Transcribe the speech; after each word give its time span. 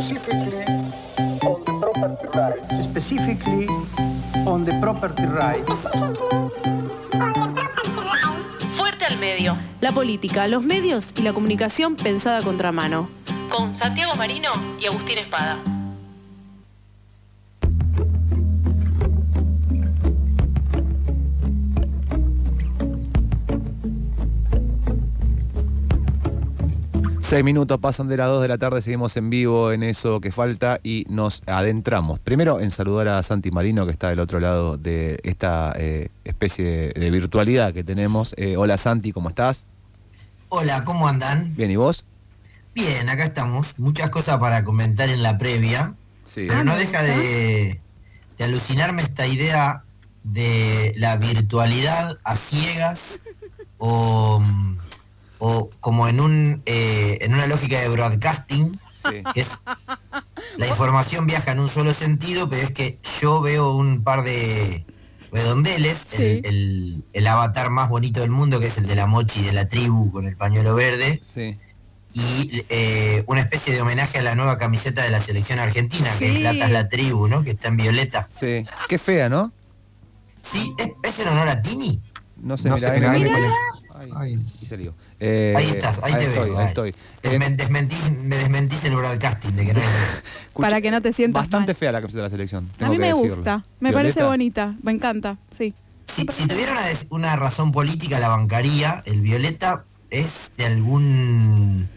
specifically 0.00 0.64
on 1.42 1.62
the 1.64 1.72
property 1.80 2.26
rights. 2.34 2.84
specifically 2.84 3.66
on 4.46 4.64
the 4.64 4.72
property 4.80 5.26
rights. 5.26 5.72
Fuerte 8.76 9.04
al 9.04 9.18
medio. 9.18 9.56
La 9.80 9.92
política, 9.92 10.48
los 10.48 10.64
medios 10.64 11.12
y 11.16 11.22
la 11.22 11.32
comunicación 11.32 11.96
pensada 11.96 12.42
contramano. 12.42 13.08
Con 13.50 13.74
Santiago 13.74 14.14
Marino 14.16 14.50
y 14.80 14.86
Agustín 14.86 15.18
Espada. 15.18 15.58
Seis 27.24 27.42
minutos 27.42 27.78
pasan 27.80 28.06
de 28.08 28.18
las 28.18 28.28
2 28.28 28.42
de 28.42 28.48
la 28.48 28.58
tarde, 28.58 28.82
seguimos 28.82 29.16
en 29.16 29.30
vivo 29.30 29.72
en 29.72 29.82
eso 29.82 30.20
que 30.20 30.30
falta 30.30 30.78
y 30.82 31.06
nos 31.08 31.42
adentramos. 31.46 32.20
Primero 32.20 32.60
en 32.60 32.70
saludar 32.70 33.08
a 33.08 33.22
Santi 33.22 33.50
Marino 33.50 33.86
que 33.86 33.92
está 33.92 34.10
del 34.10 34.20
otro 34.20 34.40
lado 34.40 34.76
de 34.76 35.18
esta 35.24 35.72
eh, 35.74 36.10
especie 36.24 36.92
de 36.94 37.10
virtualidad 37.10 37.72
que 37.72 37.82
tenemos. 37.82 38.34
Eh, 38.36 38.58
hola 38.58 38.76
Santi, 38.76 39.10
¿cómo 39.10 39.30
estás? 39.30 39.68
Hola, 40.50 40.84
¿cómo 40.84 41.08
andan? 41.08 41.56
Bien, 41.56 41.70
¿y 41.70 41.76
vos? 41.76 42.04
Bien, 42.74 43.08
acá 43.08 43.24
estamos. 43.24 43.78
Muchas 43.78 44.10
cosas 44.10 44.38
para 44.38 44.62
comentar 44.62 45.08
en 45.08 45.22
la 45.22 45.38
previa. 45.38 45.94
Sí. 46.24 46.44
Pero 46.46 46.62
no 46.62 46.76
deja 46.76 47.02
de, 47.02 47.80
de 48.36 48.44
alucinarme 48.44 49.00
esta 49.00 49.26
idea 49.26 49.82
de 50.24 50.92
la 50.98 51.16
virtualidad 51.16 52.18
a 52.22 52.36
ciegas 52.36 53.22
o, 53.78 54.42
o 55.38 55.70
como 55.80 56.08
en 56.08 56.20
un 56.20 56.62
eh, 56.66 57.18
en 57.20 57.34
una 57.34 57.46
lógica 57.46 57.80
de 57.80 57.88
broadcasting, 57.88 58.78
Sí. 58.90 59.22
que 59.34 59.40
es 59.42 59.50
la 60.56 60.66
información 60.66 61.26
viaja 61.26 61.52
en 61.52 61.60
un 61.60 61.68
solo 61.68 61.92
sentido, 61.92 62.48
pero 62.48 62.62
es 62.62 62.70
que 62.72 62.98
yo 63.20 63.40
veo 63.42 63.74
un 63.74 64.02
par 64.02 64.22
de 64.24 64.86
redondeles, 65.30 65.98
Sí. 66.06 66.22
el, 66.22 66.46
el- 66.46 67.04
el 67.12 67.26
avatar 67.26 67.68
más 67.70 67.88
bonito 67.90 68.20
del 68.20 68.30
mundo, 68.30 68.60
que 68.60 68.68
es 68.68 68.78
el 68.78 68.86
de 68.86 68.94
la 68.94 69.06
mochi 69.06 69.42
de 69.42 69.52
la 69.52 69.68
tribu 69.68 70.10
con 70.10 70.26
el 70.26 70.36
pañuelo 70.36 70.74
verde, 70.74 71.18
Sí. 71.22 71.58
y 72.14 72.64
eh, 72.70 73.24
una 73.26 73.40
especie 73.42 73.74
de 73.74 73.82
homenaje 73.82 74.18
a 74.20 74.22
la 74.22 74.34
nueva 74.36 74.56
camiseta 74.56 75.02
de 75.02 75.10
la 75.10 75.20
selección 75.20 75.58
argentina, 75.58 76.08
que 76.18 76.30
Sí. 76.30 76.36
es 76.36 76.42
Latas 76.42 76.70
la 76.70 76.88
Tribu, 76.88 77.26
¿no? 77.28 77.42
Que 77.42 77.50
está 77.50 77.68
en 77.68 77.76
violeta. 77.76 78.24
Sí. 78.24 78.64
Qué 78.88 78.98
fea, 78.98 79.28
¿no? 79.28 79.52
Sí, 80.42 80.72
¿es, 80.78 80.90
es 81.02 81.18
en 81.18 81.28
honor 81.28 81.48
a 81.48 81.60
Tini? 81.60 82.00
No 82.36 82.56
se 82.56 82.68
No 82.68 82.76
mira. 82.76 82.90
ahí, 82.92 83.00
mira, 83.00 83.12
mira, 83.12 83.36
mira. 83.36 83.52
Ay, 84.14 84.34
Ay. 84.34 84.46
y 84.60 84.66
se 84.66 84.76
lió. 84.76 84.94
Eh, 85.20 85.54
ahí 85.56 85.70
estás, 85.70 86.00
ahí, 86.02 86.12
te 86.14 86.24
estoy, 86.26 86.50
veo. 86.50 86.58
Ahí 86.58 86.66
estoy. 86.68 86.90
Eh, 86.90 86.94
Desmen- 87.38 87.56
desmentís- 87.56 88.16
me 88.18 88.36
desmentís 88.36 88.84
el 88.84 88.96
broadcasting 88.96 89.56
de 89.56 89.66
que 89.66 89.74
no 89.74 89.80
Para 90.60 90.80
que 90.80 90.90
no 90.90 91.00
te 91.02 91.12
sientas 91.12 91.44
Bastante 91.44 91.72
mal. 91.72 91.76
fea 91.76 91.92
la 91.92 92.00
camiseta 92.00 92.18
de 92.18 92.22
la 92.24 92.30
selección. 92.30 92.70
A 92.80 92.88
mí 92.88 92.94
que 92.96 93.00
me 93.00 93.08
decirlo. 93.08 93.36
gusta, 93.36 93.56
me 93.80 93.90
¿Violeta? 93.90 93.94
parece 93.98 94.22
bonita, 94.24 94.74
me 94.82 94.92
encanta, 94.92 95.38
sí. 95.50 95.74
Si, 96.04 96.26
si 96.30 96.46
tuviera 96.48 96.76
una 97.10 97.34
razón 97.36 97.72
política 97.72 98.18
la 98.20 98.28
bancaría, 98.28 99.02
el 99.06 99.20
violeta 99.20 99.84
es 100.10 100.52
de 100.56 100.66
algún 100.66 101.88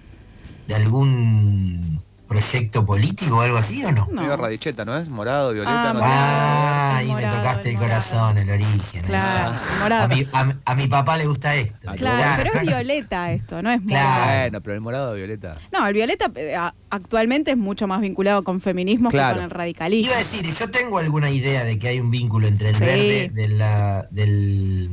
de 0.68 0.76
algún 0.76 2.02
proyecto 2.28 2.86
político 2.86 3.38
o 3.38 3.42
algo 3.42 3.58
así 3.58 3.84
o 3.86 3.92
no? 3.92 4.08
No. 4.12 4.22
Medio 4.22 4.38
radicheta, 4.38 4.86
¿no 4.86 4.98
es? 4.98 5.10
Morado, 5.10 5.54
violeta. 5.54 5.90
Ah, 5.90 5.94
no 5.94 6.00
Ah, 6.04 6.98
ahí 6.98 7.14
me 7.14 7.22
tocaste 7.24 7.70
el, 7.70 7.76
el 7.76 7.82
corazón, 7.82 8.38
el 8.38 8.50
origen. 8.50 9.02
Claro, 9.04 9.54
el 9.54 9.80
morado. 9.82 10.04
A 10.04 10.08
mi, 10.08 10.28
a 10.34 10.56
a 10.66 10.76
mi 10.76 10.88
papá 10.88 11.18
le 11.18 11.26
gusta 11.26 11.56
esto. 11.56 11.88
Ah, 11.90 11.96
Claro, 11.96 12.44
pero 12.44 12.56
es 12.56 12.62
violeta 12.68 13.32
esto, 13.32 13.62
no 13.62 13.72
es 13.72 13.82
Claro. 13.82 14.10
morado. 14.10 14.40
Bueno, 14.42 14.62
pero 14.62 14.74
el 14.76 14.82
morado, 14.82 15.14
violeta. 15.16 15.56
No, 15.72 15.88
el 15.88 15.94
violeta 15.94 16.32
eh, 16.36 16.56
actualmente 16.90 17.52
es 17.52 17.58
mucho 17.58 17.88
más 17.88 18.02
vinculado 18.02 18.44
con 18.44 18.62
feminismo 18.62 19.10
Claro. 19.10 19.36
que 19.36 19.42
con 19.42 19.44
el 19.46 19.50
radicalismo. 19.52 20.08
Iba 20.12 20.16
a 20.16 20.20
decir, 20.20 20.54
yo 20.54 20.70
tengo 20.70 20.98
alguna 20.98 21.30
idea 21.30 21.64
de 21.64 21.80
que 21.80 21.88
hay 21.88 22.00
un 22.00 22.12
vínculo 22.12 22.48
entre 22.48 22.70
el 22.70 22.76
Sí. 22.76 22.84
verde 22.84 23.32
de 23.34 23.48
la, 23.50 24.08
del... 24.12 24.90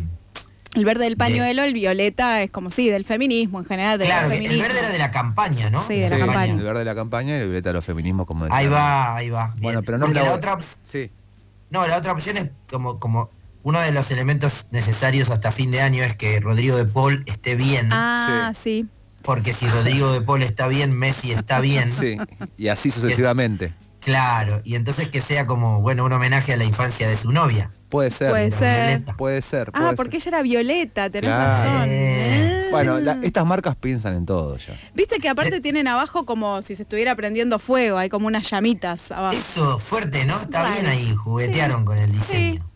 El 0.75 0.85
verde 0.85 1.05
del 1.05 1.17
pañuelo, 1.17 1.63
el 1.63 1.73
violeta 1.73 2.43
es 2.43 2.51
como 2.51 2.71
sí, 2.71 2.89
del 2.91 3.05
feminismo 3.05 3.59
en 3.61 3.65
general, 3.65 3.99
del 3.99 4.09
Claro, 4.09 4.31
el 4.31 4.61
verde 4.61 4.79
era 4.79 4.91
de 4.91 4.99
la 4.99 5.11
campaña, 5.11 5.71
¿no? 5.71 5.87
Sí, 5.87 6.01
de 6.01 6.09
la 6.11 6.17
Sí, 6.17 6.23
campaña. 6.23 6.53
El 6.55 6.63
verde 6.63 6.81
de 6.81 6.85
la 6.85 6.95
campaña 6.95 7.37
y 7.39 7.41
el 7.41 7.49
violeta 7.49 7.69
de 7.71 7.75
los 7.75 7.85
feminismos, 7.85 8.27
como 8.27 8.45
decía. 8.45 8.59
Ahí 8.59 8.67
va, 8.67 9.17
ahí 9.17 9.31
va. 9.31 9.47
bien. 9.55 9.63
Bueno, 9.63 9.83
pero 9.83 9.99
no 9.99 10.07
Porque 10.07 10.21
la 10.21 10.27
la- 10.27 10.35
otra, 10.35 10.59
Sí. 10.85 11.11
no, 11.71 11.87
la 11.87 11.97
otra 11.97 12.13
opción 12.13 12.37
es 12.37 12.51
como, 12.71 12.99
como 12.99 13.31
uno 13.63 13.81
de 13.81 13.93
los 13.93 14.11
elementos 14.11 14.69
necesarios 14.73 15.31
hasta 15.31 15.51
fin 15.53 15.71
de 15.71 15.81
año 15.81 16.03
es 16.03 16.17
que 16.17 16.39
Rodrigo 16.41 16.77
de 16.77 16.85
Paul 16.85 17.23
esté 17.27 17.55
bien. 17.57 17.89
Ah, 17.93 18.53
sí. 18.55 18.89
Porque 19.23 19.55
si 19.55 19.67
Rodrigo 19.69 20.13
de 20.13 20.21
Paul 20.21 20.43
está 20.43 20.67
bien, 20.69 20.93
Messi 20.93 21.33
está 21.33 21.61
bien. 21.61 21.89
Sí. 21.89 22.19
Y 22.59 22.69
así 22.69 22.91
sucesivamente. 22.91 23.73
Claro, 24.01 24.61
y 24.65 24.75
entonces 24.75 25.09
que 25.09 25.23
sea 25.23 25.47
como, 25.47 25.81
bueno, 25.81 26.05
un 26.05 26.13
homenaje 26.13 26.53
a 26.53 26.59
la 26.59 26.65
infancia 26.65 27.09
de 27.09 27.17
su 27.17 27.33
novia. 27.33 27.71
Puede 27.95 28.11
ser. 28.11 28.31
Puede 28.31 28.51
ser. 28.51 28.89
Violeta. 28.89 29.17
Puede 29.17 29.43
ser. 29.43 29.71
Ah, 29.73 29.93
porque 29.97 30.17
ella 30.17 30.29
era 30.29 30.43
violeta, 30.43 31.11
tenés 31.11 31.31
Claro. 31.31 31.71
razón. 31.75 31.89
Eh. 31.91 32.51
Ah. 32.67 32.69
Bueno, 32.73 32.99
la- 32.99 33.19
estas 33.23 33.47
marcas 33.47 33.77
piensan 33.77 34.17
en 34.17 34.27
todo 34.27 34.57
ya. 34.57 34.75
Viste 34.95 35.19
que 35.19 35.29
Eh. 35.29 35.31
aparte 35.31 35.61
tienen 35.61 35.87
abajo 35.87 36.27
como 36.27 36.61
si 36.63 36.75
se 36.75 36.83
estuviera 36.83 37.15
prendiendo 37.15 37.59
fuego, 37.61 37.99
hay 37.99 38.09
como 38.09 38.27
unas 38.27 38.51
llamitas 38.51 39.13
abajo. 39.13 39.37
Eso, 39.37 39.79
fuerte, 39.79 40.25
¿no? 40.25 40.41
Está 40.41 40.69
bien 40.73 40.87
ahí, 40.87 41.15
juguetearon 41.15 41.85
con 41.85 41.97
el 41.99 42.11
diseño. 42.11 42.69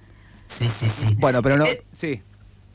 Sí, 0.46 0.68
sí, 0.78 0.88
sí. 0.88 1.16
Bueno, 1.18 1.42
pero 1.42 1.56
no. 1.56 1.64
Eh, 1.66 1.82
Sí. 1.92 2.22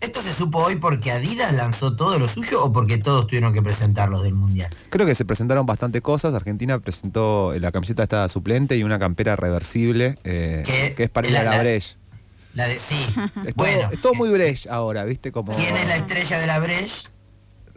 ¿Esto 0.02 0.22
se 0.22 0.34
supo 0.34 0.58
hoy 0.58 0.76
porque 0.76 1.12
Adidas 1.14 1.54
lanzó 1.54 1.96
todo 1.96 2.20
lo 2.20 2.28
suyo 2.28 2.62
o 2.62 2.74
porque 2.74 2.98
todos 2.98 3.26
tuvieron 3.26 3.54
que 3.54 3.62
presentarlos 3.62 4.22
del 4.24 4.34
Mundial? 4.34 4.70
Creo 4.90 5.06
que 5.08 5.16
se 5.16 5.24
presentaron 5.24 5.66
bastante 5.66 6.02
cosas. 6.02 6.34
Argentina 6.34 6.78
presentó 6.80 7.54
eh, 7.54 7.62
la 7.62 7.72
camiseta 7.72 8.04
esta 8.04 8.28
suplente 8.28 8.76
y 8.76 8.84
una 8.84 9.00
campera 9.00 9.38
reversible 9.38 10.18
¿Qué? 10.22 10.64
eh, 10.66 10.94
que 10.98 11.04
es 11.04 11.10
para 11.10 11.30
ir 11.30 11.38
a 11.38 11.44
La- 11.44 11.52
la 11.52 11.58
la- 12.54 12.68
de, 12.68 12.80
sí. 12.80 12.96
Es 13.46 13.56
todo, 13.56 13.66
bueno, 13.66 13.90
es 13.92 14.02
todo 14.02 14.14
muy 14.14 14.30
Breche 14.30 14.70
ahora, 14.70 15.06
¿viste? 15.06 15.32
Como 15.32 15.52
¿quién 15.54 15.76
es 15.76 15.88
la 15.88 15.96
estrella 15.98 16.40
de 16.40 16.48
la 16.48 16.60
Breche? 16.60 17.08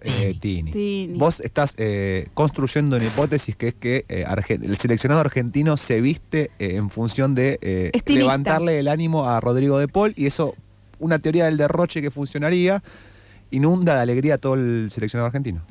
eh, 0.02 0.34
Tini. 0.38 0.70
Tini. 0.72 1.18
Vos 1.18 1.40
estás 1.40 1.74
eh, 1.78 2.28
construyendo 2.34 2.96
una 2.96 3.04
hipótesis 3.06 3.56
que 3.56 3.68
es 3.68 3.74
que 3.74 4.04
eh, 4.08 4.24
el 4.48 4.76
seleccionado 4.76 5.20
argentino 5.20 5.76
se 5.76 6.00
viste 6.00 6.50
eh, 6.58 6.76
en 6.76 6.90
función 6.90 7.34
de 7.34 7.58
eh, 7.62 7.90
levantarle 8.06 8.78
el 8.78 8.88
ánimo 8.88 9.26
a 9.26 9.40
Rodrigo 9.40 9.78
de 9.78 9.88
Paul 9.88 10.12
y 10.16 10.26
eso, 10.26 10.52
una 10.98 11.18
teoría 11.18 11.46
del 11.46 11.56
derroche 11.56 12.02
que 12.02 12.10
funcionaría, 12.10 12.82
inunda 13.50 13.96
de 13.96 14.02
alegría 14.02 14.34
a 14.34 14.38
todo 14.38 14.54
el 14.54 14.88
seleccionado 14.90 15.26
argentino. 15.26 15.62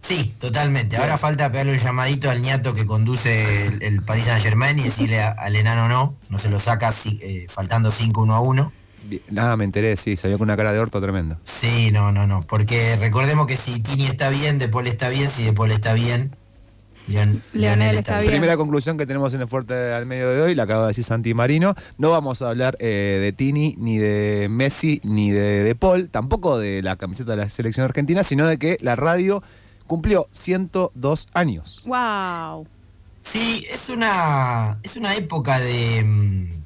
Sí, 0.00 0.34
totalmente. 0.38 0.96
Ahora 0.96 1.18
falta 1.18 1.50
pegarle 1.52 1.72
un 1.72 1.78
llamadito 1.78 2.30
al 2.30 2.40
ñato 2.40 2.74
que 2.74 2.86
conduce 2.86 3.66
el, 3.66 3.82
el 3.82 4.02
Paris 4.02 4.24
Saint 4.24 4.42
Germain 4.42 4.78
y 4.78 4.84
decirle 4.84 5.20
a- 5.22 5.30
al 5.32 5.54
enano 5.56 5.88
no, 5.88 6.14
no 6.30 6.38
se 6.38 6.48
lo 6.48 6.58
saca 6.58 6.90
si- 6.92 7.20
eh, 7.22 7.46
faltando 7.48 7.90
5 7.90 8.22
1 8.22 8.34
a 8.34 8.40
1. 8.40 8.72
Bien, 9.04 9.22
Nada, 9.30 9.56
me 9.56 9.64
enteré, 9.64 9.96
sí, 9.96 10.16
salió 10.16 10.38
con 10.38 10.46
una 10.46 10.56
cara 10.56 10.72
de 10.72 10.78
orto 10.80 11.00
tremenda. 11.00 11.38
Sí, 11.44 11.90
no, 11.92 12.12
no, 12.12 12.26
no. 12.26 12.40
Porque 12.40 12.96
recordemos 12.96 13.46
que 13.46 13.56
si 13.56 13.80
Tini 13.80 14.06
está 14.06 14.30
bien, 14.30 14.58
De 14.58 14.68
Paul 14.68 14.86
está 14.88 15.08
bien, 15.10 15.30
si 15.30 15.44
De 15.44 15.52
Paul 15.52 15.70
está 15.72 15.92
bien, 15.92 16.34
Leon- 17.08 17.40
Leonel 17.54 17.96
está 17.98 18.20
bien. 18.20 18.30
Primera 18.30 18.56
conclusión 18.56 18.96
que 18.98 19.06
tenemos 19.06 19.32
en 19.34 19.40
el 19.40 19.48
Fuerte 19.48 19.92
al 19.92 20.06
medio 20.06 20.30
de 20.30 20.40
hoy, 20.42 20.54
la 20.54 20.62
acaba 20.64 20.82
de 20.82 20.88
decir 20.88 21.04
Santi 21.04 21.34
Marino. 21.34 21.74
No 21.98 22.10
vamos 22.10 22.40
a 22.42 22.48
hablar 22.48 22.76
eh, 22.78 23.18
de 23.20 23.32
Tini, 23.32 23.74
ni 23.78 23.98
de 23.98 24.48
Messi, 24.50 25.00
ni 25.02 25.30
de, 25.30 25.62
de 25.64 25.74
Paul, 25.74 26.08
tampoco 26.10 26.58
de 26.58 26.82
la 26.82 26.96
camiseta 26.96 27.32
de 27.32 27.36
la 27.38 27.48
selección 27.48 27.84
argentina, 27.84 28.22
sino 28.22 28.46
de 28.46 28.58
que 28.58 28.76
la 28.80 28.96
radio 28.96 29.42
cumplió 29.90 30.28
102 30.30 31.26
años. 31.34 31.82
Wow. 31.84 32.64
Sí, 33.20 33.66
es 33.68 33.88
una, 33.88 34.78
es 34.84 34.94
una 34.96 35.16
época 35.16 35.58
de, 35.58 36.04
mm, 36.04 36.62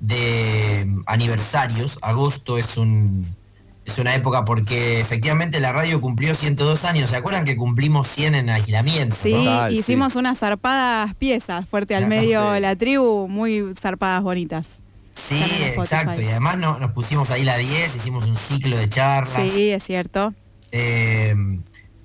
de 0.00 0.84
mm, 0.86 1.02
aniversarios. 1.04 1.98
Agosto 2.00 2.56
es 2.56 2.78
un 2.78 3.36
es 3.84 3.98
una 3.98 4.14
época 4.14 4.44
porque 4.46 5.00
efectivamente 5.00 5.60
la 5.60 5.72
radio 5.72 6.00
cumplió 6.00 6.34
102 6.34 6.84
años. 6.86 7.10
¿Se 7.10 7.16
acuerdan 7.16 7.44
que 7.44 7.54
cumplimos 7.56 8.08
100 8.08 8.34
en 8.34 8.48
aislamiento? 8.50 9.14
Sí, 9.22 9.32
no? 9.32 9.38
Total, 9.40 9.70
sí. 9.72 9.78
hicimos 9.78 10.16
unas 10.16 10.38
zarpadas 10.38 11.14
piezas, 11.16 11.68
fuerte 11.68 11.94
al 11.94 12.06
medio 12.06 12.54
sí. 12.54 12.60
la 12.60 12.76
tribu, 12.76 13.28
muy 13.28 13.74
zarpadas 13.78 14.22
bonitas. 14.22 14.78
Sí, 15.10 15.42
exacto. 15.76 16.20
Y 16.20 16.28
además 16.28 16.56
no- 16.58 16.78
nos 16.78 16.92
pusimos 16.92 17.30
ahí 17.30 17.44
la 17.44 17.56
10, 17.58 17.96
hicimos 17.96 18.26
un 18.26 18.36
ciclo 18.36 18.76
de 18.76 18.88
charlas. 18.88 19.50
Sí, 19.52 19.70
es 19.70 19.82
cierto. 19.82 20.32
Eh, 20.70 21.34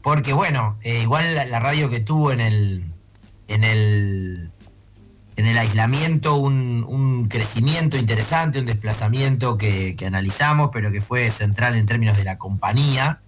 porque 0.04 0.34
bueno, 0.34 0.78
eh, 0.84 1.02
igual 1.02 1.34
la, 1.34 1.46
la 1.46 1.60
radio 1.60 1.90
que 1.90 2.00
tuvo 2.02 2.32
en 2.32 2.42
el 2.42 2.92
en 3.48 3.64
el 3.64 4.52
en 5.36 5.48
el 5.48 5.58
aislamiento 5.58 6.36
un, 6.36 6.86
un 6.88 7.28
crecimiento 7.28 7.98
interesante, 7.98 8.60
un 8.60 8.68
desplazamiento 8.68 9.58
que, 9.58 9.96
que 9.96 10.06
analizamos, 10.06 10.70
pero 10.72 10.92
que 10.92 11.02
fue 11.02 11.32
central 11.32 11.76
en 11.76 11.88
términos 11.88 12.18
de 12.18 12.24
la 12.24 12.38
compañía. 12.38 13.24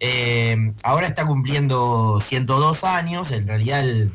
Eh, 0.00 0.72
ahora 0.82 1.06
está 1.06 1.26
cumpliendo 1.26 2.18
102 2.24 2.84
años, 2.84 3.30
en 3.30 3.46
realidad 3.46 3.80
el, 3.80 4.10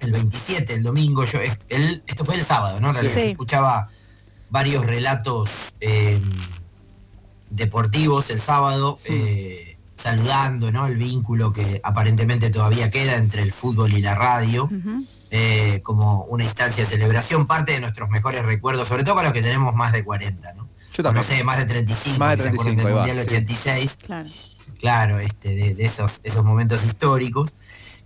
el 0.00 0.12
27, 0.12 0.74
el 0.74 0.82
domingo, 0.84 1.24
yo, 1.24 1.40
el- 1.68 2.02
esto 2.06 2.24
fue 2.24 2.36
el 2.36 2.44
sábado, 2.44 2.78
¿no? 2.80 2.88
En 2.90 2.94
realidad 2.94 3.14
Sí. 3.16 3.22
yo 3.24 3.30
escuchaba 3.32 3.88
varios 4.50 4.86
relatos 4.86 5.74
eh, 5.80 6.20
deportivos 7.50 8.30
el 8.30 8.40
sábado. 8.40 8.98
eh, 9.06 9.65
saludando 9.96 10.70
¿no? 10.70 10.86
el 10.86 10.96
vínculo 10.96 11.52
que 11.52 11.80
aparentemente 11.82 12.50
todavía 12.50 12.90
queda 12.90 13.16
entre 13.16 13.42
el 13.42 13.52
fútbol 13.52 13.92
y 13.94 14.02
la 14.02 14.14
radio, 14.14 14.68
eh, 15.30 15.80
como 15.82 16.24
una 16.24 16.44
instancia 16.44 16.84
de 16.84 16.90
celebración, 16.90 17.46
parte 17.46 17.72
de 17.72 17.80
nuestros 17.80 18.08
mejores 18.10 18.44
recuerdos, 18.44 18.88
sobre 18.88 19.04
todo 19.04 19.14
para 19.16 19.28
los 19.28 19.34
que 19.34 19.42
tenemos 19.42 19.74
más 19.74 19.92
de 19.92 20.04
40, 20.04 20.52
¿no? 20.54 20.68
Yo 20.92 21.02
también. 21.02 21.26
No 21.26 21.34
sé, 21.36 21.44
más 21.44 21.58
de 21.58 21.66
35, 21.66 22.18
Más 22.18 22.30
de 22.30 22.36
que 22.36 22.42
se 22.42 22.48
acuerdan 22.48 22.76
35, 22.76 22.88
del 22.88 22.96
va, 22.96 23.06
Mundial 23.06 23.26
sí. 23.26 23.34
86 23.34 23.98
Claro. 24.06 24.28
claro, 24.80 25.18
este, 25.18 25.48
de, 25.54 25.74
de 25.74 25.84
esos, 25.84 26.20
esos 26.22 26.44
momentos 26.44 26.84
históricos. 26.84 27.54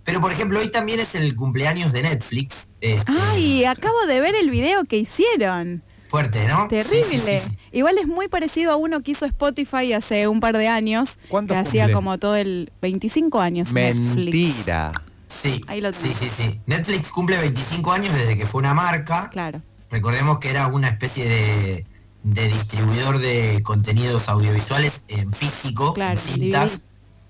Pero 0.03 0.19
por 0.19 0.31
ejemplo, 0.31 0.59
hoy 0.59 0.69
también 0.69 0.99
es 0.99 1.13
el 1.15 1.35
cumpleaños 1.35 1.91
de 1.93 2.01
Netflix. 2.01 2.69
este, 2.81 3.11
Ay, 3.31 3.65
acabo 3.65 4.05
de 4.07 4.19
ver 4.19 4.33
el 4.35 4.49
video 4.49 4.85
que 4.85 4.97
hicieron. 4.97 5.83
Fuerte, 6.11 6.45
¿no? 6.47 6.67
Terrible. 6.67 7.03
Sí, 7.09 7.19
sí, 7.19 7.39
sí, 7.39 7.49
sí. 7.51 7.57
Igual 7.71 7.97
es 7.97 8.05
muy 8.07 8.27
parecido 8.27 8.71
a 8.73 8.75
uno 8.75 9.01
que 9.01 9.11
hizo 9.11 9.25
Spotify 9.25 9.93
hace 9.93 10.27
un 10.27 10.39
par 10.41 10.57
de 10.57 10.67
años. 10.67 11.17
¿Cuánto 11.29 11.53
que 11.53 11.59
hacía 11.59 11.91
como 11.91 12.17
todo 12.19 12.35
el 12.35 12.71
25 12.81 13.39
años. 13.39 13.71
Netflix. 13.71 14.15
Mentira. 14.15 14.91
Sí, 15.29 15.63
Ahí 15.67 15.79
lo 15.81 15.93
sí, 15.93 16.11
sí, 16.13 16.29
sí. 16.29 16.59
Netflix 16.67 17.09
cumple 17.09 17.37
25 17.37 17.91
años 17.93 18.13
desde 18.13 18.37
que 18.37 18.45
fue 18.45 18.59
una 18.59 18.73
marca. 18.73 19.29
Claro. 19.31 19.61
Recordemos 19.89 20.39
que 20.39 20.49
era 20.49 20.67
una 20.67 20.89
especie 20.89 21.27
de, 21.27 21.85
de 22.23 22.47
distribuidor 22.49 23.19
de 23.19 23.61
contenidos 23.63 24.27
audiovisuales 24.27 25.05
en 25.07 25.31
físico, 25.33 25.93
Claro, 25.93 26.11
en 26.11 26.17
cintas, 26.17 26.71
DVD. 26.81 26.87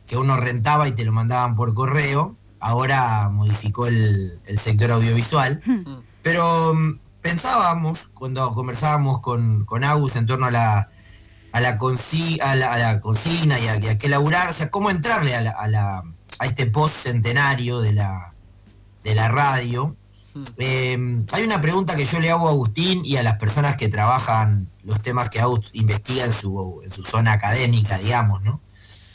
que 0.07 0.17
uno 0.17 0.35
rentaba 0.37 0.87
y 0.87 0.91
te 0.93 1.05
lo 1.05 1.11
mandaban 1.11 1.55
por 1.55 1.73
correo. 1.75 2.35
Ahora 2.59 3.29
modificó 3.29 3.85
el, 3.87 4.39
el 4.45 4.57
sector 4.59 4.91
audiovisual. 4.91 5.61
Pero 6.23 6.73
mm, 6.73 6.99
pensábamos, 7.21 8.07
cuando 8.13 8.51
conversábamos 8.53 9.21
con, 9.21 9.65
con 9.65 9.83
Agus 9.83 10.15
en 10.15 10.25
torno 10.25 10.47
a 10.47 10.51
la, 10.51 10.89
a 11.53 11.59
la, 11.61 11.77
consi- 11.77 12.41
a 12.41 12.55
la, 12.55 12.73
a 12.73 12.77
la 12.77 12.99
consigna 12.99 13.59
y 13.59 13.67
a, 13.67 13.77
y 13.77 13.87
a 13.87 13.97
qué 13.97 14.09
laburar, 14.09 14.49
o 14.49 14.53
sea, 14.53 14.69
cómo 14.69 14.89
entrarle 14.89 15.35
a, 15.35 15.41
la- 15.41 15.51
a, 15.51 15.67
la- 15.67 16.03
a 16.39 16.45
este 16.45 16.65
post-centenario 16.65 17.79
de 17.81 17.93
la, 17.93 18.33
de 19.03 19.15
la 19.15 19.27
radio. 19.27 19.95
Eh, 20.57 21.25
hay 21.33 21.43
una 21.43 21.59
pregunta 21.59 21.95
que 21.97 22.05
yo 22.05 22.19
le 22.21 22.31
hago 22.31 22.47
a 22.47 22.51
Agustín 22.51 23.05
y 23.05 23.17
a 23.17 23.23
las 23.23 23.37
personas 23.37 23.75
que 23.75 23.89
trabajan 23.89 24.69
los 24.83 25.01
temas 25.01 25.29
que 25.29 25.41
Agus 25.41 25.69
investiga 25.73 26.23
en 26.25 26.31
su, 26.33 26.81
en 26.85 26.91
su 26.91 27.03
zona 27.03 27.33
académica, 27.33 27.97
digamos, 27.97 28.41
¿no? 28.41 28.61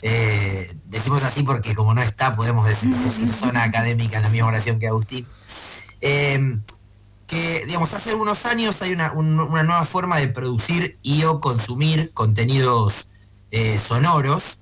Eh, 0.03 0.71
decimos 0.85 1.23
así 1.23 1.41
porque 1.41 1.73
como 1.73 1.95
no 1.95 2.03
está, 2.03 2.35
podemos 2.35 2.67
decir, 2.67 2.95
decir 2.95 3.33
zona 3.33 3.63
académica 3.63 4.17
en 4.17 4.23
la 4.23 4.29
misma 4.29 4.49
oración 4.49 4.77
que 4.77 4.87
Agustín. 4.87 5.25
Eh, 6.01 6.59
que, 7.27 7.63
digamos, 7.65 7.93
hace 7.93 8.15
unos 8.15 8.45
años 8.45 8.81
hay 8.81 8.93
una, 8.93 9.11
un- 9.11 9.39
una 9.39 9.63
nueva 9.63 9.85
forma 9.85 10.17
de 10.17 10.29
producir 10.29 10.97
y 11.03 11.23
o 11.25 11.39
consumir 11.41 12.11
contenidos 12.13 13.09
eh, 13.51 13.79
sonoros. 13.85 14.61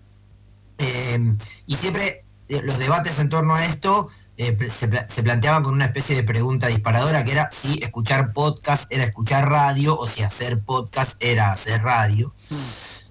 Eh, 0.77 1.35
y 1.67 1.75
siempre 1.77 2.25
eh, 2.49 2.61
los 2.63 2.77
debates 2.77 3.19
en 3.19 3.29
torno 3.29 3.55
a 3.55 3.65
esto 3.65 4.09
eh, 4.37 4.57
se, 4.69 4.87
pla- 4.89 5.07
se 5.07 5.23
planteaban 5.23 5.63
con 5.63 5.73
una 5.73 5.85
especie 5.85 6.15
de 6.15 6.23
pregunta 6.23 6.67
disparadora 6.67 7.23
que 7.23 7.31
era 7.31 7.49
si 7.51 7.79
escuchar 7.81 8.33
podcast 8.33 8.91
era 8.91 9.05
escuchar 9.05 9.49
radio 9.49 9.97
o 9.97 10.07
si 10.07 10.23
hacer 10.23 10.59
podcast 10.61 11.15
era 11.23 11.51
hacer 11.53 11.81
radio. 11.83 12.33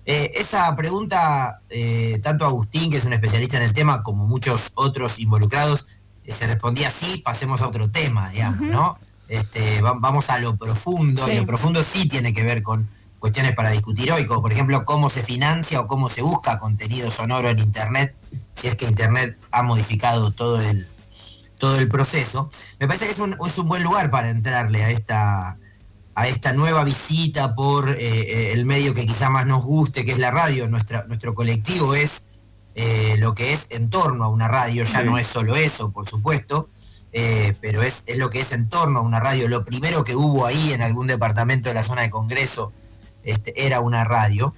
Eh, 0.07 0.33
esa 0.35 0.75
pregunta, 0.77 1.61
eh, 1.71 2.21
tanto 2.23 2.45
Agustín, 2.45 2.91
que 2.91 2.99
es 2.99 3.05
un 3.07 3.15
especialista 3.15 3.57
en 3.57 3.63
el 3.63 3.73
tema, 3.73 4.03
como 4.03 4.27
muchos 4.27 4.73
otros 4.75 5.19
involucrados, 5.19 5.87
se 6.29 6.47
respondía 6.47 6.89
así, 6.89 7.19
pasemos 7.25 7.63
a 7.63 7.69
otro 7.69 7.91
tema, 7.91 8.29
digamos, 8.31 8.61
¿no? 8.61 8.99
Este, 9.37 9.81
va- 9.83 9.95
vamos 9.99 10.31
a 10.31 10.39
lo 10.39 10.57
profundo, 10.57 11.25
y 11.31 11.37
lo 11.37 11.47
profundo 11.47 11.83
sí 11.83 12.09
tiene 12.09 12.33
que 12.33 12.43
ver 12.43 12.63
con 12.63 12.89
cuestiones 13.19 13.55
para 13.55 13.71
discutir 13.71 14.13
hoy, 14.13 14.27
como 14.27 14.43
por 14.43 14.53
ejemplo 14.53 14.85
cómo 14.85 15.09
se 15.09 15.23
financia 15.23 15.81
o 15.81 15.87
cómo 15.87 16.09
se 16.09 16.21
busca 16.23 16.59
contenido 16.59 17.11
sonoro 17.11 17.49
en 17.49 17.59
Internet, 17.59 18.15
si 18.55 18.69
es 18.69 18.77
que 18.77 18.85
Internet 18.87 19.39
ha 19.51 19.63
modificado 19.63 20.31
todo 20.31 20.61
el, 20.61 20.87
todo 21.59 21.79
el 21.79 21.89
proceso. 21.89 22.51
Me 22.79 22.87
parece 22.87 23.07
que 23.07 23.13
es 23.13 23.19
un, 23.19 23.35
es 23.47 23.59
un 23.59 23.67
buen 23.69 23.83
lugar 23.83 24.11
para 24.11 24.29
entrarle 24.29 24.85
a 24.85 24.91
esta, 24.91 25.57
a 26.15 26.29
esta 26.29 26.53
nueva 26.53 26.85
visita 26.85 27.55
por 27.55 27.89
eh, 27.89 27.97
eh, 27.99 28.53
el 28.53 28.67
medio 28.67 28.93
que 28.93 29.07
quizá 29.07 29.31
más 29.31 29.47
nos 29.47 29.65
guste, 29.65 30.05
que 30.05 30.13
es 30.13 30.19
la 30.19 30.31
radio. 30.31 30.69
Nuestra, 30.69 31.05
nuestro 31.09 31.35
colectivo 31.35 31.95
es 31.95 32.27
eh, 32.75 33.17
lo 33.19 33.35
que 33.35 33.55
es 33.55 33.69
en 33.71 33.89
torno 33.89 34.25
a 34.25 34.29
una 34.29 34.49
radio, 34.49 34.85
ya 34.85 35.03
no 35.03 35.17
es 35.17 35.27
solo 35.29 35.57
eso, 35.57 35.91
por 35.93 36.07
supuesto, 36.07 36.69
eh, 37.17 37.57
pero 37.61 37.83
es, 37.83 38.03
es 38.07 38.19
lo 38.19 38.29
que 38.29 38.41
es 38.41 38.51
en 38.51 38.69
torno 38.69 38.99
a 38.99 39.03
una 39.03 39.21
radio. 39.21 39.49
Lo 39.49 39.65
primero 39.65 40.03
que 40.03 40.17
hubo 40.17 40.47
ahí 40.47 40.73
en 40.73 40.83
algún 40.83 41.07
departamento 41.07 41.69
de 41.69 41.75
la 41.77 41.85
zona 41.85 42.03
de 42.03 42.11
Congreso 42.11 42.73
este, 43.23 43.67
era 43.67 43.79
una 43.79 44.03
radio. 44.03 44.53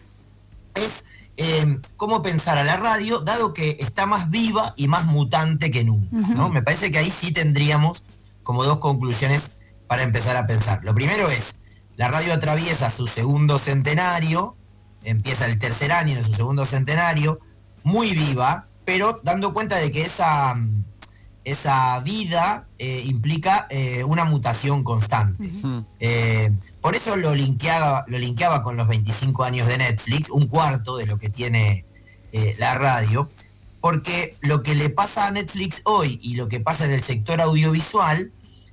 Es 0.74 1.04
eh, 1.36 1.78
cómo 1.98 2.22
pensar 2.22 2.56
a 2.56 2.64
la 2.64 2.78
radio, 2.78 3.20
dado 3.20 3.52
que 3.52 3.76
está 3.78 4.06
más 4.06 4.30
viva 4.30 4.72
y 4.74 4.88
más 4.88 5.04
mutante 5.04 5.70
que 5.70 5.84
nunca. 5.84 6.16
¿no? 6.16 6.48
Me 6.48 6.62
parece 6.62 6.90
que 6.90 6.96
ahí 6.96 7.10
sí 7.10 7.30
tendríamos 7.30 8.02
como 8.42 8.64
dos 8.64 8.78
conclusiones 8.78 9.52
para 9.86 10.02
empezar 10.02 10.34
a 10.38 10.46
pensar. 10.46 10.82
Lo 10.82 10.94
primero 10.94 11.28
es, 11.28 11.58
la 11.96 12.08
radio 12.08 12.32
atraviesa 12.32 12.90
su 12.90 13.06
segundo 13.06 13.58
centenario, 13.58 14.56
empieza 15.02 15.44
el 15.44 15.58
tercer 15.58 15.92
año 15.92 16.16
de 16.16 16.24
su 16.24 16.32
segundo 16.32 16.64
centenario, 16.64 17.38
muy 17.84 18.14
viva, 18.14 18.66
pero 18.86 19.20
dando 19.22 19.52
cuenta 19.52 19.76
de 19.76 19.92
que 19.92 20.02
esa, 20.02 20.54
esa 21.46 22.00
vida 22.00 22.66
eh, 22.78 23.02
implica 23.06 23.66
eh, 23.70 24.02
una 24.02 24.24
mutación 24.24 24.82
constante. 24.82 25.48
Eh, 26.00 26.50
por 26.80 26.96
eso 26.96 27.14
lo 27.16 27.34
linkeaba, 27.36 28.04
lo 28.08 28.18
linkeaba 28.18 28.62
con 28.64 28.76
los 28.76 28.88
25 28.88 29.44
años 29.44 29.68
de 29.68 29.78
Netflix, 29.78 30.28
un 30.28 30.46
cuarto 30.48 30.96
de 30.96 31.06
lo 31.06 31.18
que 31.18 31.30
tiene 31.30 31.84
eh, 32.32 32.56
la 32.58 32.74
radio, 32.74 33.30
porque 33.80 34.36
lo 34.40 34.64
que 34.64 34.74
le 34.74 34.90
pasa 34.90 35.28
a 35.28 35.30
Netflix 35.30 35.82
hoy 35.84 36.18
y 36.20 36.34
lo 36.34 36.48
que 36.48 36.58
pasa 36.58 36.84
en 36.84 36.90
el 36.90 37.02
sector 37.02 37.40
audiovisual 37.40 38.32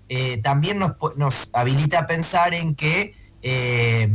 eh, 0.10 0.38
también 0.40 0.80
nos, 0.80 0.94
nos 1.16 1.50
habilita 1.54 2.00
a 2.00 2.08
pensar 2.08 2.56
en 2.56 2.74
que 2.75 3.14
eh, 3.44 4.10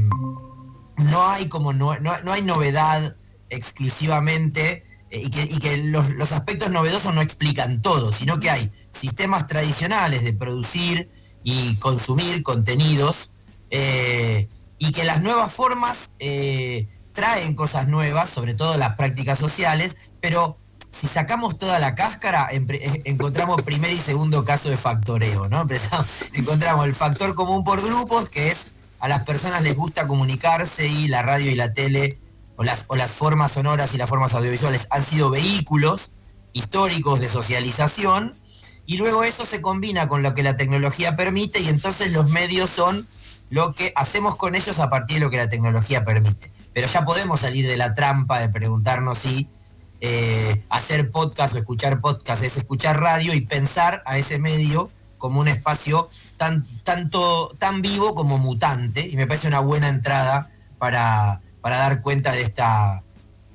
no 0.97 1.29
hay 1.31 1.47
como 1.49 1.73
no, 1.73 1.97
no- 2.01 2.21
no 2.25 2.33
hay 2.33 2.43
novedad 2.43 3.15
exclusivamente 3.51 4.83
y 5.11 5.31
que, 5.31 5.43
y 5.43 5.59
que 5.59 5.77
los, 5.79 6.33
aspectos 6.33 6.71
novedosos 6.71 7.15
no 7.15 7.23
explican 7.23 7.83
todo, 7.83 8.13
sino 8.13 8.41
que 8.41 8.51
hay 8.51 8.71
sistemas 8.91 9.47
tradicionales 9.47 10.23
de 10.23 10.33
producir 10.33 11.11
y 11.43 11.77
consumir 11.77 12.43
contenidos 12.43 13.31
eh, 13.71 14.49
y 14.79 14.93
que 14.93 15.05
las 15.05 15.23
nuevas 15.23 15.53
formas 15.53 16.13
eh, 16.19 16.87
traen 17.13 17.55
cosas 17.55 17.89
nuevas, 17.89 18.31
sobre 18.31 18.55
todo 18.55 18.77
las 18.77 18.97
prácticas 18.97 19.39
sociales, 19.39 19.97
pero 20.21 20.57
si 20.91 21.07
sacamos 21.07 21.59
toda 21.59 21.79
la 21.79 21.95
cáscara, 21.95 22.49
eh, 22.51 23.03
encontramos 23.05 23.63
primer 23.63 23.93
y 23.93 23.99
segundo 23.99 24.45
caso 24.45 24.69
de 24.69 24.77
factoreo, 24.77 25.49
¿no? 25.49 25.67
Encontramos 26.35 26.87
el 26.87 26.95
factor 26.95 27.35
común 27.35 27.65
por 27.65 27.83
grupos, 27.83 28.29
que 28.29 28.51
es 28.51 28.73
a 29.01 29.09
las 29.09 29.23
personas 29.25 29.63
les 29.63 29.77
gusta 29.77 30.07
comunicarse 30.07 30.89
y 30.89 31.09
la 31.09 31.23
radio 31.23 31.51
y 31.51 31.55
la 31.55 31.73
tele, 31.73 32.19
o 32.59 32.65
las, 32.65 32.87
o 32.89 32.97
las 32.97 33.13
formas 33.13 33.53
sonoras 33.53 33.95
y 33.95 33.99
las 33.99 34.09
formas 34.09 34.35
audiovisuales 34.35 34.89
han 34.91 35.05
sido 35.05 35.31
vehículos 35.31 36.11
históricos 36.53 37.21
de 37.21 37.29
socialización, 37.29 38.35
y 38.85 38.97
luego 38.97 39.23
eso 39.23 39.47
se 39.47 39.61
combina 39.61 40.09
con 40.09 40.23
lo 40.23 40.35
que 40.35 40.43
la 40.43 40.57
tecnología 40.57 41.15
permite, 41.15 41.61
y 41.61 41.69
entonces 41.69 42.11
los 42.11 42.29
medios 42.29 42.69
son 42.69 43.07
lo 43.49 43.75
que 43.75 43.93
hacemos 43.95 44.35
con 44.35 44.57
ellos 44.57 44.81
a 44.81 44.91
partir 44.91 45.19
de 45.19 45.21
lo 45.21 45.31
que 45.31 45.37
la 45.37 45.49
tecnología 45.49 46.05
permite. 46.05 46.51
Pero 46.75 46.89
ya 46.89 47.05
podemos 47.05 47.41
salir 47.41 47.67
de 47.67 47.77
la 47.77 47.95
trampa 47.95 48.41
de 48.41 48.49
preguntarnos 48.49 49.19
si 49.19 49.49
eh, 50.01 50.65
hacer 50.69 51.11
podcast 51.11 51.55
o 51.55 51.59
escuchar 51.59 52.01
podcast 52.01 52.43
es 52.43 52.57
escuchar 52.57 53.01
radio 53.01 53.35
y 53.35 53.41
pensar 53.41 54.03
a 54.05 54.19
ese 54.19 54.39
medio 54.39 54.91
como 55.17 55.41
un 55.41 55.49
espacio 55.49 56.09
tan, 56.37 56.67
tanto, 56.83 57.55
tan 57.59 57.83
vivo 57.83 58.17
como 58.17 58.39
mutante. 58.39 59.09
Y 59.09 59.17
me 59.17 59.29
parece 59.29 59.47
una 59.47 59.61
buena 59.61 59.89
entrada 59.89 60.51
para, 60.79 61.41
para 61.61 61.79
dar 61.79 62.01
cuenta 62.01 62.33
de 62.33 62.43
esta, 62.43 63.03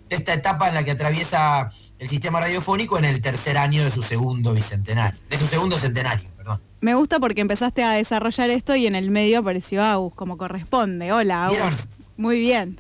de 0.10 0.16
esta 0.16 0.34
etapa 0.34 0.68
en 0.70 0.76
la 0.76 0.84
que 0.84 0.92
atraviesa 0.92 1.70
el 2.00 2.10
sistema 2.10 2.40
radiofónico 2.42 2.98
en 2.98 3.06
el 3.06 3.22
tercer 3.22 3.58
año 3.58 3.84
de 3.84 3.92
su 3.92 4.02
segundo 4.02 4.54
bicentenario, 4.54 5.20
de 5.30 5.38
su 5.38 5.48
segundo 5.48 5.78
centenario, 5.78 6.30
perdón. 6.36 6.62
Me 6.82 6.96
gusta 6.96 7.20
porque 7.20 7.40
empezaste 7.42 7.82
a 7.84 7.92
desarrollar 7.92 8.50
esto 8.50 8.76
y 8.76 8.88
en 8.88 8.96
el 8.96 9.10
medio 9.10 9.40
apareció 9.40 9.84
Agus, 9.84 10.14
como 10.14 10.38
corresponde. 10.38 11.14
Hola, 11.14 11.46
Agus. 11.46 11.58
¿Vieron? 11.58 11.74
Muy 12.18 12.40
bien. 12.40 12.78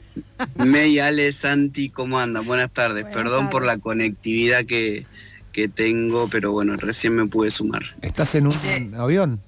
May, 0.56 1.00
Ale, 1.00 1.32
Santi, 1.32 1.89
¿cómo 1.89 2.20
andan? 2.20 2.46
Buenas 2.46 2.70
tardes. 2.72 3.03
Buenas 3.03 3.18
Perdón 3.24 3.50
por 3.50 3.65
la 3.65 3.77
conectividad 3.77 4.65
que, 4.65 5.03
que 5.51 5.70
tengo, 5.70 6.27
pero 6.30 6.51
bueno, 6.51 6.75
recién 6.75 7.15
me 7.15 7.25
pude 7.25 7.50
sumar. 7.50 7.82
¿Estás 8.01 8.36
en 8.36 8.48
un 8.48 8.53
Sí. 8.53 8.92
avión? 8.96 9.42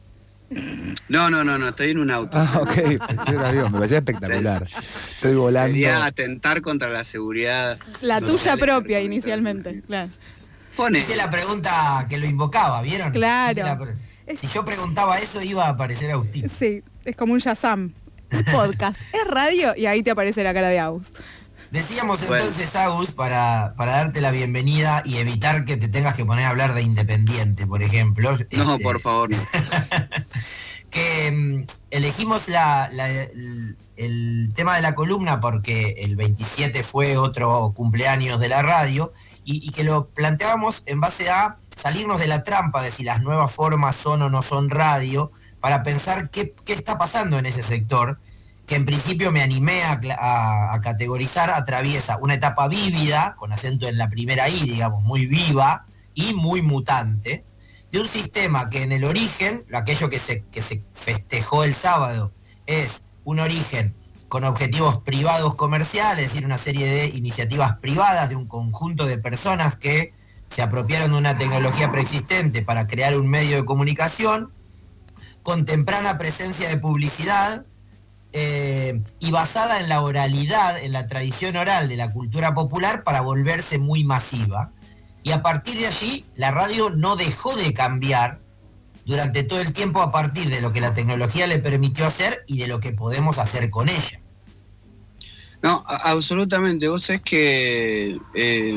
No, 1.10 1.30
no, 1.30 1.44
no, 1.44 1.58
no, 1.58 1.70
estoy 1.70 1.92
en 1.92 2.00
un 2.00 2.12
auto. 2.12 2.38
Ah, 2.38 2.60
ok, 2.62 2.74
pensé 3.08 3.36
un 3.36 3.46
avión, 3.46 3.72
me 3.72 3.80
parecía 3.80 3.98
espectacular. 3.98 4.64
Estoy 4.64 5.36
volando. 5.36 5.72
Sería 5.72 6.06
atentar 6.06 6.62
contra 6.62 6.90
la 6.90 7.04
seguridad. 7.04 7.80
La 8.02 8.22
tuya 8.22 8.56
y 8.56 8.60
propia 8.60 9.02
inicialmente, 9.02 9.82
claro. 9.82 10.10
Pone. 10.75 11.00
Hice 11.00 11.16
la 11.16 11.30
pregunta 11.32 12.06
que 12.10 12.18
lo 12.18 12.25
invocaba, 12.25 12.82
¿vieron? 12.82 13.12
Claro. 13.12 13.88
Si 14.36 14.48
yo 14.48 14.66
preguntaba 14.66 15.20
eso, 15.20 15.42
iba 15.42 15.68
a 15.68 15.70
aparecer 15.70 16.12
Agustín. 16.12 16.50
Sí, 16.50 16.84
es 17.06 17.16
como 17.16 17.34
un 17.34 17.40
Shazam. 17.40 17.94
Un 18.32 18.44
podcast. 18.46 19.02
Es 19.14 19.28
radio 19.28 19.74
y 19.75 19.86
ahí 19.86 20.04
te 20.04 20.12
aparece 20.12 20.44
la 20.44 20.54
cara 20.54 20.70
de 20.70 20.80
Agus. 20.80 21.14
Decíamos 21.75 22.20
entonces, 22.24 22.75
Agus, 22.77 23.12
para, 23.12 23.74
para 23.75 23.94
darte 23.98 24.22
la 24.22 24.32
bienvenida 24.32 25.01
y 25.05 25.17
evitar 25.17 25.65
que 25.65 25.75
te 25.77 25.88
tengas 25.89 26.15
que 26.15 26.24
poner 26.25 26.46
a 26.46 26.50
hablar 26.50 26.74
de 26.74 26.82
Independiente, 26.82 27.67
por 27.67 27.84
ejemplo. 27.84 28.32
No, 28.32 28.38
este, 28.38 28.84
por 28.84 29.01
favor. 29.01 29.29
no. 29.29 29.38
que 30.89 31.32
mm, 31.32 31.65
elegimos 31.91 32.48
la- 32.48 32.89
la- 32.91 33.10
el, 33.12 33.77
el 33.98 34.51
tema 34.55 34.75
de 34.75 34.82
la 34.82 34.96
columna 34.96 35.39
porque 35.41 35.96
el 36.00 36.15
27 36.15 36.84
fue 36.84 37.17
otro 37.17 37.74
cumpleaños 37.75 38.39
de 38.39 38.50
la 38.50 38.62
radio 38.62 39.12
y, 39.44 39.67
y 39.67 39.72
que 39.72 39.84
lo 39.84 40.08
planteábamos 40.10 40.84
en 40.86 41.00
base 41.01 41.29
a 41.29 41.58
salirnos 41.75 42.20
de 42.20 42.27
la 42.27 42.44
trampa 42.44 42.82
de 42.82 42.91
si 42.91 43.03
las 43.03 43.22
nuevas 43.22 43.51
formas 43.51 43.96
son 43.96 44.22
o 44.22 44.29
no 44.29 44.41
son 44.41 44.70
radio, 44.70 45.29
para 45.60 45.84
pensar 45.84 46.29
qué, 46.29 46.53
qué 46.63 46.74
está 46.74 46.98
pasando 46.98 47.38
en 47.39 47.46
ese 47.46 47.63
sector, 47.63 48.17
que 48.65 48.75
en 48.75 48.86
principio 48.86 49.31
me 49.31 49.41
animé 49.41 49.84
a, 49.84 50.74
a 50.74 50.81
categorizar, 50.81 51.51
atraviesa 51.51 52.17
una 52.22 52.34
etapa 52.34 52.67
vívida, 52.67 53.36
con 53.38 53.51
acento 53.51 53.88
en 53.88 53.98
la 53.98 54.10
primera 54.10 54.50
I, 54.50 54.62
digamos, 54.62 55.03
muy 55.03 55.27
viva 55.27 55.86
y 56.13 56.34
muy 56.34 56.62
mutante, 56.62 57.45
de 57.91 58.00
un 58.00 58.07
sistema 58.07 58.69
que 58.69 58.84
en 58.84 58.91
el 58.91 59.03
origen, 59.03 59.65
aquello 59.74 60.10
que 60.10 60.19
se, 60.19 60.43
que 60.51 60.62
se 60.62 60.84
festejó 60.93 61.63
el 61.63 61.74
sábado, 61.74 62.31
es 62.65 63.05
un 63.24 63.39
origen 63.39 63.95
con 64.27 64.43
objetivos 64.43 64.98
privados 64.98 65.55
comerciales, 65.55 66.25
es 66.25 66.31
decir, 66.31 66.45
una 66.45 66.57
serie 66.57 66.88
de 66.88 67.07
iniciativas 67.07 67.77
privadas 67.77 68.29
de 68.29 68.36
un 68.36 68.48
conjunto 68.48 69.05
de 69.05 69.17
personas 69.17 69.75
que 69.75 70.13
se 70.50 70.62
apropiaron 70.62 71.12
de 71.12 71.17
una 71.17 71.38
tecnología 71.38 71.91
preexistente 71.91 72.63
para 72.63 72.88
crear 72.88 73.17
un 73.17 73.27
medio 73.27 73.57
de 73.57 73.65
comunicación, 73.65 74.51
con 75.43 75.65
temprana 75.65 76.17
presencia 76.17 76.67
de 76.67 76.77
publicidad 76.77 77.65
eh, 78.38 79.01
y 79.20 79.32
basada 79.32 79.80
en 79.80 79.88
la 79.88 80.01
oralidad, 80.01 80.77
en 80.84 80.92
la 80.92 81.08
tradición 81.08 81.56
oral 81.56 81.88
de 81.88 81.96
la 81.96 82.12
cultura 82.12 82.54
popular 82.54 83.04
para 83.04 83.22
volverse 83.22 83.77
muy 83.77 84.04
masiva. 84.04 84.74
Y 85.24 85.32
a 85.32 85.42
partir 85.42 85.77
de 85.80 85.88
allí, 85.88 86.25
la 86.36 86.51
radio 86.51 86.89
no 86.89 87.15
dejó 87.15 87.56
de 87.56 87.74
cambiar 87.74 88.42
durante 89.06 89.44
todo 89.44 89.62
el 89.62 89.72
tiempo 89.72 90.01
a 90.01 90.12
partir 90.12 90.50
de 90.50 90.60
lo 90.60 90.74
que 90.74 90.82
la 90.82 90.94
tecnología 90.94 91.48
le 91.48 91.60
permitió 91.60 92.06
hacer 92.06 92.44
y 92.46 92.58
de 92.58 92.68
lo 92.68 92.80
que 92.82 92.92
podemos 92.92 93.38
hacer 93.39 93.70
con 93.70 93.88
ella. 93.88 94.20
No, 95.62 95.84
absolutamente. 95.88 96.88
Vos 96.89 97.04
sabés 97.06 97.22
que 97.22 98.20
eh, 98.34 98.75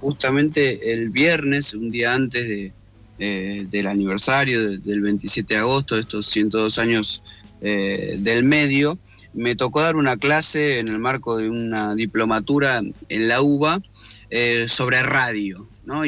justamente 0.00 0.92
el 0.92 1.10
viernes, 1.10 1.74
un 1.74 1.90
día 1.90 2.14
antes 2.14 2.72
eh, 3.18 3.66
del 3.68 3.86
aniversario 3.86 4.70
de- 4.70 4.78
del 4.78 5.00
27 5.00 5.54
de 5.54 5.60
agosto, 5.60 5.94
de 5.96 6.02
estos 6.02 6.26
102 6.28 6.78
años 6.78 7.22
eh, 7.60 8.16
del 8.18 8.44
medio, 8.44 8.98
me 9.32 9.54
tocó 9.54 9.80
dar 9.82 9.96
una 9.96 10.16
clase 10.16 10.78
en 10.78 10.88
el 10.88 10.98
marco 10.98 11.36
de 11.36 11.50
una 11.50 11.94
diplomatura 11.94 12.80
en 13.08 13.28
la 13.28 13.42
UBA 13.42 13.82
eh, 14.30 14.66
sobre 14.68 15.02
radio, 15.02 15.68
¿no? 15.84 16.04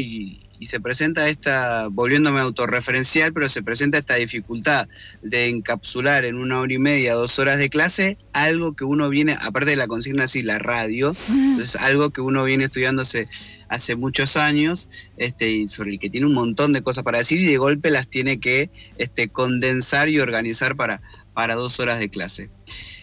Y 0.58 0.66
se 0.66 0.80
presenta 0.80 1.28
esta, 1.28 1.88
volviéndome 1.88 2.40
autorreferencial, 2.40 3.32
pero 3.32 3.48
se 3.48 3.62
presenta 3.62 3.98
esta 3.98 4.16
dificultad 4.16 4.88
de 5.22 5.48
encapsular 5.48 6.24
en 6.24 6.36
una 6.36 6.60
hora 6.60 6.72
y 6.72 6.78
media, 6.78 7.14
dos 7.14 7.38
horas 7.38 7.58
de 7.58 7.68
clase, 7.68 8.18
algo 8.32 8.74
que 8.74 8.84
uno 8.84 9.08
viene, 9.08 9.36
aparte 9.40 9.70
de 9.70 9.76
la 9.76 9.86
consigna 9.86 10.24
así, 10.24 10.42
la 10.42 10.58
radio, 10.58 11.12
es 11.60 11.76
algo 11.76 12.10
que 12.10 12.20
uno 12.20 12.44
viene 12.44 12.64
estudiando 12.64 13.02
hace, 13.02 13.26
hace 13.68 13.96
muchos 13.96 14.36
años, 14.36 14.88
este, 15.16 15.50
y 15.50 15.68
sobre 15.68 15.92
el 15.92 15.98
que 15.98 16.10
tiene 16.10 16.26
un 16.26 16.34
montón 16.34 16.72
de 16.72 16.82
cosas 16.82 17.04
para 17.04 17.18
decir 17.18 17.38
y 17.40 17.46
de 17.46 17.58
golpe 17.58 17.90
las 17.90 18.08
tiene 18.08 18.40
que 18.40 18.70
este, 18.96 19.28
condensar 19.28 20.08
y 20.08 20.20
organizar 20.20 20.76
para, 20.76 21.00
para 21.34 21.54
dos 21.54 21.78
horas 21.80 21.98
de 21.98 22.08
clase. 22.08 22.50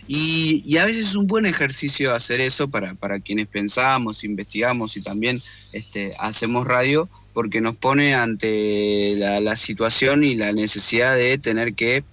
Y, 0.08 0.62
y 0.66 0.78
a 0.78 0.86
veces 0.86 1.08
es 1.08 1.16
un 1.16 1.26
buen 1.26 1.46
ejercicio 1.46 2.14
hacer 2.14 2.40
eso 2.40 2.70
para, 2.70 2.94
para 2.94 3.20
quienes 3.20 3.48
pensamos, 3.48 4.24
investigamos 4.24 4.98
y 4.98 5.02
también 5.02 5.42
este, 5.74 6.14
hacemos 6.20 6.68
radio, 6.68 7.10
porque 7.36 7.60
nos 7.60 7.76
pone 7.76 8.16
ante 8.16 9.14
la, 9.18 9.42
la 9.42 9.58
situación 9.58 10.24
y 10.24 10.36
la 10.36 10.54
necesidad 10.54 11.16
de 11.16 11.38
tener 11.38 11.76
que 11.76 12.06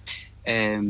eh, 0.43 0.81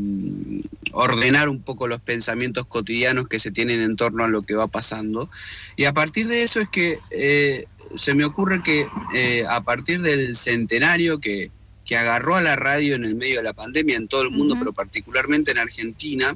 ordenar 0.92 1.50
un 1.50 1.62
poco 1.62 1.88
los 1.88 2.02
pensamientos 2.02 2.66
cotidianos 2.66 3.28
que 3.28 3.38
se 3.38 3.52
tienen 3.52 3.82
en 3.82 3.96
torno 3.96 4.24
a 4.24 4.28
lo 4.28 4.42
que 4.42 4.56
va 4.56 4.68
pasando. 4.68 5.30
Y 5.76 5.86
a 5.86 5.94
partir 5.94 6.28
de 6.28 6.42
eso 6.42 6.60
es 6.60 6.70
que 6.70 6.98
eh, 7.12 7.66
se 7.96 8.16
me 8.16 8.26
ocurre 8.26 8.64
que 8.64 8.88
eh, 9.14 9.46
a 9.48 9.62
partir 9.62 10.02
del 10.02 10.36
centenario 10.36 11.20
que, 11.20 11.52
que 11.86 11.96
agarró 11.96 12.36
a 12.36 12.42
la 12.42 12.56
radio 12.56 12.96
en 12.96 13.06
el 13.06 13.16
medio 13.16 13.38
de 13.38 13.44
la 13.44 13.54
pandemia 13.54 13.98
en 13.98 14.08
todo 14.08 14.24
el 14.24 14.32
mundo, 14.32 14.56
pero 14.58 14.74
particularmente 14.74 15.52
en 15.52 15.60
Argentina, 15.60 16.36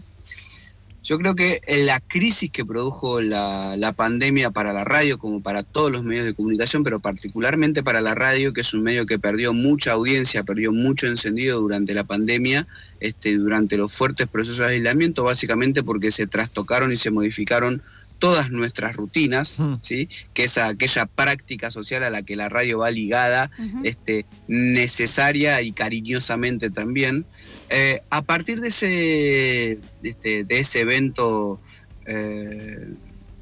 yo 1.08 1.18
creo 1.18 1.36
que 1.36 1.62
la 1.86 2.02
crisis 2.02 2.52
que 2.52 2.66
produjo 2.66 3.22
la, 3.22 3.94
pandemia 3.96 4.52
para 4.52 4.74
la 4.74 4.84
radio, 4.84 5.18
como 5.18 5.42
para 5.42 5.64
todos 5.64 5.90
los 5.90 6.04
medios 6.04 6.26
de 6.26 6.34
comunicación, 6.34 6.84
pero 6.84 7.00
particularmente 7.00 7.82
para 7.82 8.02
la 8.02 8.14
radio, 8.14 8.52
que 8.52 8.60
es 8.60 8.74
un 8.74 8.84
medio 8.84 9.06
que 9.06 9.18
perdió 9.18 9.54
mucha 9.54 9.94
audiencia, 9.94 10.44
perdió 10.44 10.74
mucho 10.74 11.08
encendido 11.08 11.62
durante 11.62 11.94
la 11.94 12.04
pandemia, 12.04 12.68
este, 13.00 13.38
durante 13.38 13.78
los 13.78 13.94
fuertes 13.94 14.28
procesos 14.28 14.68
de 14.68 14.74
aislamiento, 14.74 15.24
básicamente 15.24 15.82
porque 15.82 16.12
se 16.12 16.28
trastocaron 16.28 16.92
y 16.92 16.98
se 16.98 17.10
modificaron 17.10 17.82
todas 18.20 18.50
nuestras 18.52 18.96
rutinas. 18.96 19.56
¿sí? 19.82 20.10
que 20.34 20.46
es 20.46 20.58
aquella 20.58 21.06
práctica 21.06 21.72
social 21.72 22.04
a 22.04 22.10
la 22.10 22.24
que 22.24 22.36
la 22.36 22.50
radio 22.50 22.80
va 22.80 22.92
ligada, 22.92 23.50
este, 23.84 24.26
necesaria 24.48 25.62
y 25.62 25.72
cariñosamente 25.72 26.70
también. 26.70 27.26
Eh, 27.70 28.02
a 28.10 28.22
partir 28.22 28.62
de 28.62 28.70
ese, 28.70 29.80
este, 30.04 30.44
de 30.44 30.60
ese 30.60 30.82
evento 30.82 31.60
eh, 32.06 32.94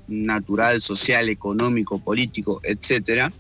natural, 0.08 0.82
social, 0.82 1.30
económico, 1.30 2.00
político, 2.00 2.62
etcétera, 2.64 3.32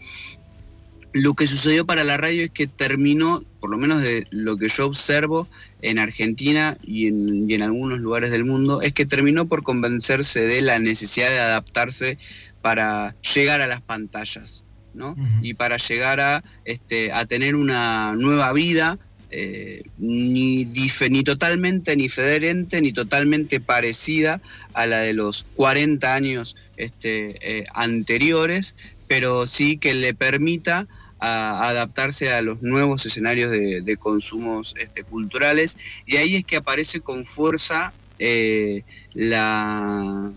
lo 1.13 1.33
que 1.33 1.47
sucedió 1.47 1.85
para 1.85 2.03
la 2.03 2.17
radio 2.17 2.43
es 2.43 2.51
que 2.51 2.67
terminó, 2.67 3.43
por 3.65 3.71
lo 3.71 3.79
menos 3.79 4.03
de 4.03 4.27
lo 4.29 4.57
que 4.57 4.67
yo 4.69 4.85
observo 4.85 5.47
en 5.81 5.97
Argentina 5.97 6.77
y 6.83 7.07
en, 7.07 7.49
y 7.49 7.55
en 7.55 7.63
algunos 7.63 7.99
lugares 7.99 8.29
del 8.29 8.45
mundo, 8.45 8.83
es 8.83 8.93
que 8.93 9.07
terminó 9.07 9.47
por 9.47 9.63
convencerse 9.63 10.41
de 10.41 10.61
la 10.61 10.77
necesidad 10.77 11.29
de 11.31 11.39
adaptarse 11.39 12.19
para 12.61 13.15
llegar 13.33 13.61
a 13.61 13.65
las 13.67 13.81
pantallas, 13.81 14.63
¿no? 14.93 15.15
Y 15.41 15.55
para 15.55 15.77
llegar 15.77 16.19
a, 16.19 16.43
este, 16.63 17.11
a 17.11 17.25
tener 17.25 17.55
una 17.55 18.13
nueva 18.15 18.53
vida, 18.53 18.99
eh, 19.31 19.81
ni, 19.97 20.63
dife- 20.65 21.09
ni 21.09 21.23
totalmente 21.23 21.95
ni 21.95 22.07
federente, 22.07 22.79
ni 22.81 22.93
totalmente 22.93 23.59
parecida 23.59 24.41
a 24.75 24.85
la 24.85 24.99
de 24.99 25.13
los 25.13 25.47
40 25.55 26.13
años 26.13 26.55
este, 26.77 27.35
eh, 27.41 27.65
anteriores, 27.73 28.75
pero 29.07 29.47
sí 29.47 29.77
que 29.77 29.95
le 29.95 30.13
permita 30.13 30.87
a- 31.25 31.67
adaptarse 31.69 32.31
a 32.33 32.41
los 32.41 32.61
nuevos 32.61 33.05
escenarios 33.05 33.49
de, 33.51 33.81
de 33.81 33.97
consumos 33.97 34.75
este, 34.77 35.03
culturales 35.03 35.77
y 36.05 36.17
ahí 36.17 36.35
es 36.35 36.45
que 36.45 36.57
aparece 36.57 37.01
con 37.01 37.23
fuerza 37.23 37.93
eh, 38.19 38.83
la, 39.13 40.31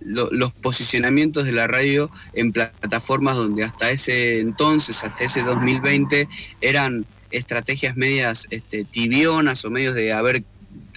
lo- 0.00 0.30
los 0.32 0.52
posicionamientos 0.52 1.44
de 1.44 1.52
la 1.52 1.66
radio 1.66 2.10
en 2.32 2.52
plataformas 2.52 3.36
donde 3.36 3.64
hasta 3.64 3.90
ese 3.90 4.40
entonces, 4.40 5.02
hasta 5.04 5.24
ese 5.24 5.42
2020, 5.42 6.28
eran 6.60 7.06
estrategias 7.30 7.96
medias 7.96 8.46
este, 8.50 8.84
tibionas 8.84 9.64
o 9.64 9.70
medios 9.70 9.94
de 9.94 10.12
a 10.12 10.22
ver, 10.22 10.42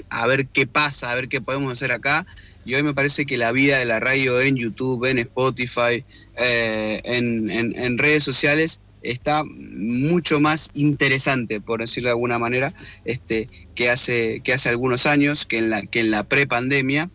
a 0.09 0.25
ver 0.27 0.47
qué 0.47 0.65
pasa, 0.67 1.11
a 1.11 1.15
ver 1.15 1.27
qué 1.27 1.41
podemos 1.41 1.71
hacer 1.71 1.91
acá. 1.91 2.25
Y 2.63 2.75
hoy 2.75 2.83
me 2.83 2.93
parece 2.93 3.25
que 3.25 3.37
la 3.37 3.51
vida 3.51 3.79
de 3.79 3.85
la 3.85 3.99
radio 3.99 4.39
en 4.39 4.55
YouTube, 4.55 5.05
en 5.05 5.17
Spotify, 5.17 6.03
eh, 6.37 7.01
en 7.03 7.97
redes 7.97 8.23
sociales 8.23 8.79
está 9.01 9.43
mucho 9.43 10.39
más 10.39 10.70
interesante, 10.74 11.62
por 11.62 11.81
decirlo 11.81 12.08
de 12.08 12.13
alguna 12.13 12.39
manera, 12.39 12.74
este, 13.05 13.48
que, 13.75 13.89
hace, 13.89 14.41
que 14.43 14.53
hace 14.53 14.70
algunos 14.70 15.05
años, 15.05 15.46
que 15.46 15.58
en 15.58 15.70
la, 15.70 15.81
que 15.84 16.01
en 16.01 16.12
la 16.12 16.24
prepandemia. 16.24 17.10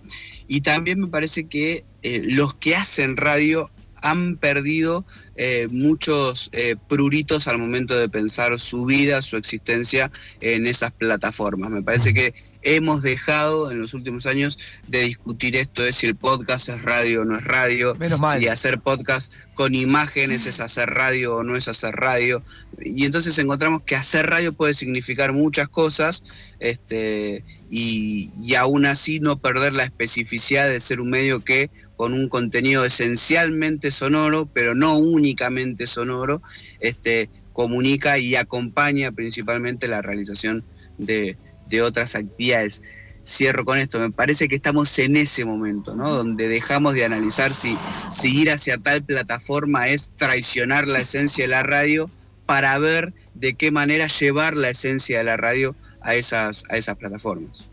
Y 0.48 0.60
también 0.60 1.00
me 1.00 1.08
parece 1.08 1.46
que 1.46 1.84
eh, 2.02 2.22
los 2.24 2.54
que 2.54 2.76
hacen 2.76 3.16
radio 3.16 3.70
han 4.02 4.36
perdido 4.36 5.04
eh, 5.34 5.68
muchos 5.70 6.48
eh, 6.52 6.76
pruritos 6.88 7.48
al 7.48 7.58
momento 7.58 7.98
de 7.98 8.08
pensar 8.08 8.58
su 8.58 8.84
vida, 8.84 9.22
su 9.22 9.36
existencia 9.36 10.10
en 10.40 10.66
esas 10.66 10.92
plataformas. 10.92 11.70
Me 11.70 11.82
parece 11.82 12.14
que 12.14 12.34
hemos 12.66 13.00
dejado 13.00 13.70
en 13.70 13.78
los 13.80 13.94
últimos 13.94 14.26
años 14.26 14.58
de 14.88 15.02
discutir 15.02 15.54
esto 15.54 15.84
de 15.84 15.92
si 15.92 16.08
el 16.08 16.16
podcast 16.16 16.68
es 16.68 16.82
radio 16.82 17.22
o 17.22 17.24
no 17.24 17.36
es 17.38 17.44
radio, 17.44 17.94
Menos 17.94 18.18
mal. 18.18 18.40
si 18.40 18.48
hacer 18.48 18.80
podcast 18.80 19.32
con 19.54 19.76
imágenes 19.76 20.46
es 20.46 20.58
hacer 20.58 20.90
radio 20.90 21.36
o 21.36 21.42
no 21.44 21.54
es 21.54 21.68
hacer 21.68 21.94
radio. 21.94 22.42
Y 22.80 23.04
entonces 23.04 23.38
encontramos 23.38 23.82
que 23.82 23.94
hacer 23.94 24.26
radio 24.26 24.52
puede 24.52 24.74
significar 24.74 25.32
muchas 25.32 25.68
cosas 25.68 26.24
este, 26.58 27.44
y, 27.70 28.30
y 28.42 28.56
aún 28.56 28.84
así 28.84 29.20
no 29.20 29.38
perder 29.38 29.72
la 29.72 29.84
especificidad 29.84 30.68
de 30.68 30.80
ser 30.80 31.00
un 31.00 31.10
medio 31.10 31.44
que 31.44 31.70
con 31.96 32.14
un 32.14 32.28
contenido 32.28 32.84
esencialmente 32.84 33.92
sonoro, 33.92 34.46
pero 34.52 34.74
no 34.74 34.98
únicamente 34.98 35.86
sonoro, 35.86 36.42
este, 36.80 37.30
comunica 37.52 38.18
y 38.18 38.34
acompaña 38.34 39.12
principalmente 39.12 39.86
la 39.86 40.02
realización 40.02 40.64
de, 40.98 41.36
de 41.68 41.82
otras 41.82 42.14
actividades. 42.14 42.82
cierro 43.24 43.64
con 43.64 43.78
esto, 43.78 43.98
me 43.98 44.10
parece 44.10 44.46
que 44.46 44.54
estamos 44.54 44.96
en 44.98 45.16
ese 45.16 45.44
momento, 45.44 45.96
¿no? 45.96 46.10
Donde 46.10 46.48
dejamos 46.48 46.94
de 46.94 47.04
analizar 47.04 47.54
si, 47.54 47.76
si 48.08 48.42
ir 48.42 48.50
hacia 48.50 48.78
tal 48.78 49.02
plataforma 49.02 49.88
es 49.88 50.10
traicionar 50.16 50.86
la 50.86 51.00
esencia 51.00 51.44
de 51.44 51.48
la 51.48 51.64
radio 51.64 52.08
para 52.46 52.78
ver 52.78 53.12
de 53.34 53.54
qué 53.54 53.70
manera 53.70 54.06
llevar 54.06 54.54
la 54.54 54.70
esencia 54.70 55.18
de 55.18 55.24
la 55.24 55.36
radio 55.36 55.74
a 56.00 56.14
esas, 56.14 56.64
a 56.70 56.76
esas 56.76 56.96
plataformas. 56.96 57.68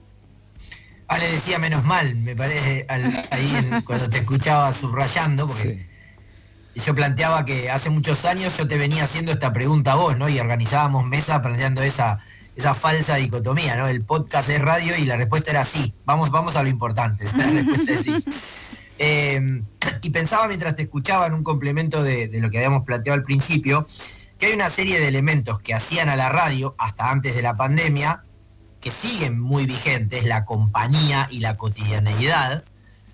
Ale 1.07 1.31
decía 1.31 1.59
menos 1.59 1.83
mal, 1.83 2.15
me 2.15 2.35
parece, 2.35 2.87
ahí 2.89 3.69
cuando 3.85 4.09
te 4.09 4.19
escuchaba 4.19 4.73
subrayando, 4.73 5.47
porque 5.47 5.85
yo 6.75 6.95
planteaba 6.95 7.45
que 7.45 7.69
hace 7.69 7.91
muchos 7.91 8.25
años 8.25 8.57
yo 8.57 8.67
te 8.67 8.77
venía 8.77 9.03
haciendo 9.03 9.31
esta 9.31 9.53
pregunta 9.53 9.91
a 9.91 9.95
vos, 9.95 10.17
¿no? 10.17 10.27
Y 10.27 10.39
organizábamos 10.39 11.05
mesa 11.05 11.41
planteando 11.41 11.83
esa, 11.83 12.23
esa 12.55 12.73
falsa 12.75 13.15
dicotomía, 13.15 13.75
¿no? 13.75 13.87
El 13.87 14.03
podcast 14.03 14.49
es 14.49 14.61
radio 14.61 14.95
y 14.97 15.05
la 15.05 15.17
respuesta 15.17 15.51
era 15.51 15.65
sí. 15.65 15.93
Vamos, 16.05 16.29
vamos 16.31 16.55
a 16.55 16.63
lo 16.63 16.69
importante. 16.69 17.25
La 17.35 17.47
respuesta 17.51 17.93
es 17.93 18.01
sí. 18.03 18.25
Em, 18.99 19.65
y 20.01 20.09
pensaba 20.11 20.47
mientras 20.47 20.75
te 20.75 20.83
escuchaba 20.83 21.25
en 21.27 21.33
un 21.33 21.43
complemento 21.43 22.03
de, 22.03 22.27
de, 22.27 22.39
lo 22.39 22.49
que 22.49 22.57
habíamos 22.57 22.83
planteado 22.83 23.17
al 23.17 23.23
principio, 23.23 23.87
que 24.37 24.47
hay 24.47 24.53
una 24.53 24.69
serie 24.69 24.99
de 24.99 25.07
elementos 25.07 25.59
que 25.59 25.73
hacían 25.73 26.09
a 26.09 26.15
la 26.15 26.29
radio 26.29 26.75
hasta 26.77 27.09
antes 27.09 27.35
de 27.35 27.41
la 27.41 27.55
pandemia, 27.55 28.23
que 28.79 28.91
siguen 28.91 29.39
muy 29.39 29.65
vigentes, 29.65 30.25
la 30.25 30.45
compañía 30.45 31.27
y 31.31 31.39
la 31.39 31.57
cotidianeidad, 31.57 32.65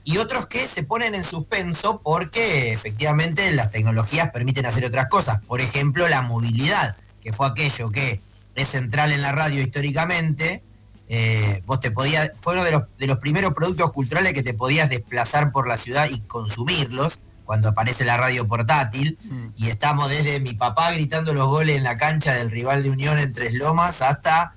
y 0.04 0.18
otros 0.18 0.48
que 0.48 0.68
se 0.68 0.84
ponen 0.84 1.14
en 1.14 1.24
suspenso 1.24 2.02
porque 2.04 2.74
efectivamente 2.74 3.52
las 3.52 3.70
tecnologías 3.70 4.32
permiten 4.32 4.66
hacer 4.66 4.84
otras 4.86 5.08
cosas. 5.08 5.40
Por 5.46 5.62
ejemplo, 5.62 6.08
la 6.10 6.24
movilidad, 6.24 6.98
que 7.22 7.32
fue 7.32 7.48
aquello 7.48 7.92
que 7.92 8.22
es 8.60 8.70
central 8.70 9.12
en 9.12 9.22
la 9.22 9.32
radio 9.32 9.62
históricamente. 9.62 10.64
Eh, 11.08 11.64
vos 11.66 11.80
te 11.80 11.90
podías, 11.90 12.32
fue 12.40 12.54
uno 12.54 12.64
de 12.64 12.72
los, 12.72 12.84
de 12.98 13.08
los 13.08 13.18
primeros 13.18 13.54
productos 13.54 13.92
culturales 13.92 14.34
que 14.34 14.44
te 14.44 14.54
podías 14.54 14.90
desplazar 14.90 15.52
por 15.52 15.68
la 15.68 15.78
ciudad 15.78 16.08
y 16.10 16.20
consumirlos 16.22 17.20
cuando 17.46 17.70
aparece 17.70 18.06
la 18.06 18.16
radio 18.16 18.48
portátil. 18.48 19.18
Mm. 19.24 19.48
Y 19.56 19.70
estamos 19.70 20.10
desde 20.10 20.40
mi 20.40 20.54
papá 20.54 20.92
gritando 20.92 21.34
los 21.34 21.48
goles 21.48 21.78
en 21.78 21.84
la 21.84 21.98
cancha 21.98 22.34
del 22.36 22.52
rival 22.52 22.84
de 22.84 22.92
Unión 22.92 23.18
en 23.18 23.34
Tres 23.34 23.56
Lomas 23.56 24.04
hasta 24.04 24.54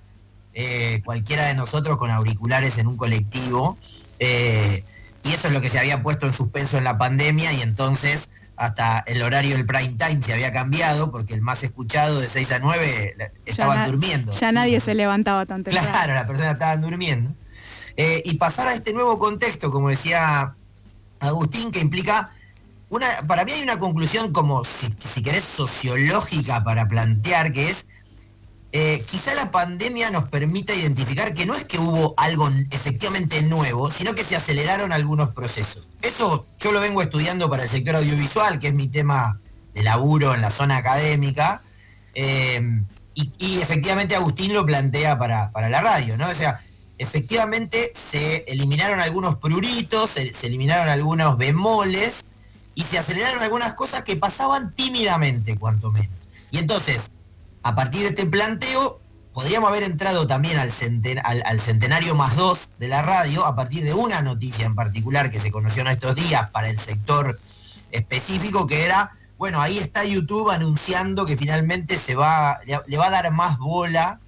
eh, 0.53 1.01
cualquiera 1.03 1.47
de 1.47 1.55
nosotros 1.55 1.97
con 1.97 2.11
auriculares 2.11 2.77
en 2.77 2.87
un 2.87 2.99
colectivo. 2.99 3.79
Eh, 4.19 4.85
y 5.25 5.33
eso 5.33 5.49
es 5.49 5.55
lo 5.55 5.63
que 5.63 5.71
se 5.71 5.79
había 5.79 6.03
puesto 6.03 6.27
en 6.27 6.35
suspenso 6.35 6.77
en 6.77 6.85
la 6.85 6.99
pandemia 6.99 7.53
y 7.55 7.63
entonces 7.63 8.31
hasta 8.57 9.01
el 9.07 9.23
horario 9.23 9.57
del 9.57 9.67
prime 9.67 9.95
time 9.95 10.23
se 10.23 10.33
había 10.33 10.53
cambiado 10.53 11.11
porque 11.11 11.35
el 11.35 11.41
más 11.41 11.65
escuchado 11.65 12.21
de 12.21 12.29
6 12.29 12.53
a 12.53 12.59
9 12.59 13.33
estaban 13.47 13.85
durmiendo. 13.87 14.33
Ya 14.33 14.53
nadie 14.53 14.81
se 14.81 14.95
levantaba 14.95 15.47
tan 15.47 15.65
temprano. 15.65 15.89
Claro, 15.89 16.15
las 16.15 16.27
personas 16.27 16.53
estaban 16.53 16.81
durmiendo. 16.81 17.35
Eh, 17.97 18.23
y 18.25 18.35
pasar 18.35 18.69
a 18.69 18.75
este 18.75 18.93
nuevo 18.93 19.19
contexto, 19.19 19.71
como 19.71 19.89
decía 19.89 20.55
Agustín, 21.21 21.71
que 21.71 21.81
implica 21.81 22.31
una, 22.89 23.07
para 23.27 23.45
mí 23.45 23.53
hay 23.53 23.63
una 23.63 23.79
conclusión 23.79 24.33
como, 24.33 24.65
si, 24.65 24.95
si 25.01 25.23
querés, 25.23 25.45
sociológica 25.45 26.63
para 26.63 26.89
plantear, 26.89 27.53
que 27.53 27.71
es 27.71 27.89
eh, 28.73 29.05
quizá 29.07 29.35
la 29.35 29.51
pandemia 29.51 30.11
nos 30.11 30.29
permita 30.29 30.75
identificar 30.75 31.35
que 31.35 31.47
no 31.47 31.55
es 31.55 31.65
que 31.65 31.79
hubo 31.79 32.15
algo 32.17 32.49
efectivamente 32.71 33.43
nuevo, 33.43 33.91
sino 33.91 34.15
que 34.15 34.25
se 34.25 34.35
aceleraron 34.35 34.93
algunos 34.93 35.31
procesos. 35.31 35.91
Eso 36.01 36.47
yo 36.59 36.73
lo 36.73 36.81
vengo 36.81 37.03
estudiando 37.03 37.51
para 37.51 37.65
el 37.65 37.69
sector 37.69 37.97
audiovisual, 37.97 38.59
que 38.59 38.69
es 38.69 38.75
mi 38.75 38.89
tema 38.89 39.41
de 39.75 39.83
laburo 39.83 40.35
en 40.35 40.41
la 40.41 40.51
zona 40.51 40.79
académica, 40.79 41.63
eh, 42.15 42.61
y, 43.15 43.61
efectivamente 43.61 44.17
Agustín 44.17 44.55
lo 44.55 44.65
plantea 44.65 45.19
para, 45.19 45.51
la 45.69 45.81
radio, 45.83 46.17
¿no? 46.17 46.31
O 46.31 46.35
sea, 46.35 46.61
efectivamente 46.97 47.93
se 47.95 48.45
eliminaron 48.49 49.01
algunos 49.01 49.37
pruritos, 49.37 50.11
se 50.11 50.47
eliminaron 50.47 50.89
algunos 50.89 51.37
bemoles, 51.37 52.25
y 52.75 52.85
se 52.85 52.99
aceleraron 52.99 53.43
algunas 53.43 53.75
cosas 53.75 54.03
que 54.03 54.17
pasaban 54.17 54.75
tímidamente, 54.75 55.59
cuanto 55.59 55.91
menos. 55.91 56.17
Y 56.51 56.59
entonces, 56.59 57.12
a 57.63 57.75
partir 57.75 58.03
de 58.03 58.09
este 58.09 58.27
planteo, 58.27 59.01
podríamos 59.33 59.71
haber 59.71 59.85
entrado 59.85 60.27
también 60.27 60.59
al, 60.59 60.71
centenario 60.73 62.15
más 62.15 62.37
dos 62.37 62.71
de 62.79 62.89
la 62.89 63.03
radio, 63.03 63.47
a 63.47 63.55
partir 63.55 63.85
de 63.85 63.95
una 63.95 64.21
noticia 64.23 64.67
en 64.67 64.75
particular 64.75 65.31
que 65.31 65.41
se 65.41 65.51
conoció 65.51 65.83
en 65.83 65.89
estos 65.89 66.15
días 66.15 66.51
para 66.51 66.69
el 66.69 66.79
sector 66.79 67.39
específico, 67.91 68.67
que 68.67 68.85
era, 68.85 69.13
bueno, 69.39 69.61
ahí 69.61 69.79
está 69.79 70.05
YouTube 70.05 70.51
anunciando 70.51 71.25
que 71.25 71.37
finalmente 71.37 71.97
se 71.97 72.15
va, 72.15 72.61
le 72.65 72.99
va 72.99 73.07
a 73.07 73.11
dar 73.11 73.31
más 73.33 73.59
bola 73.59 74.21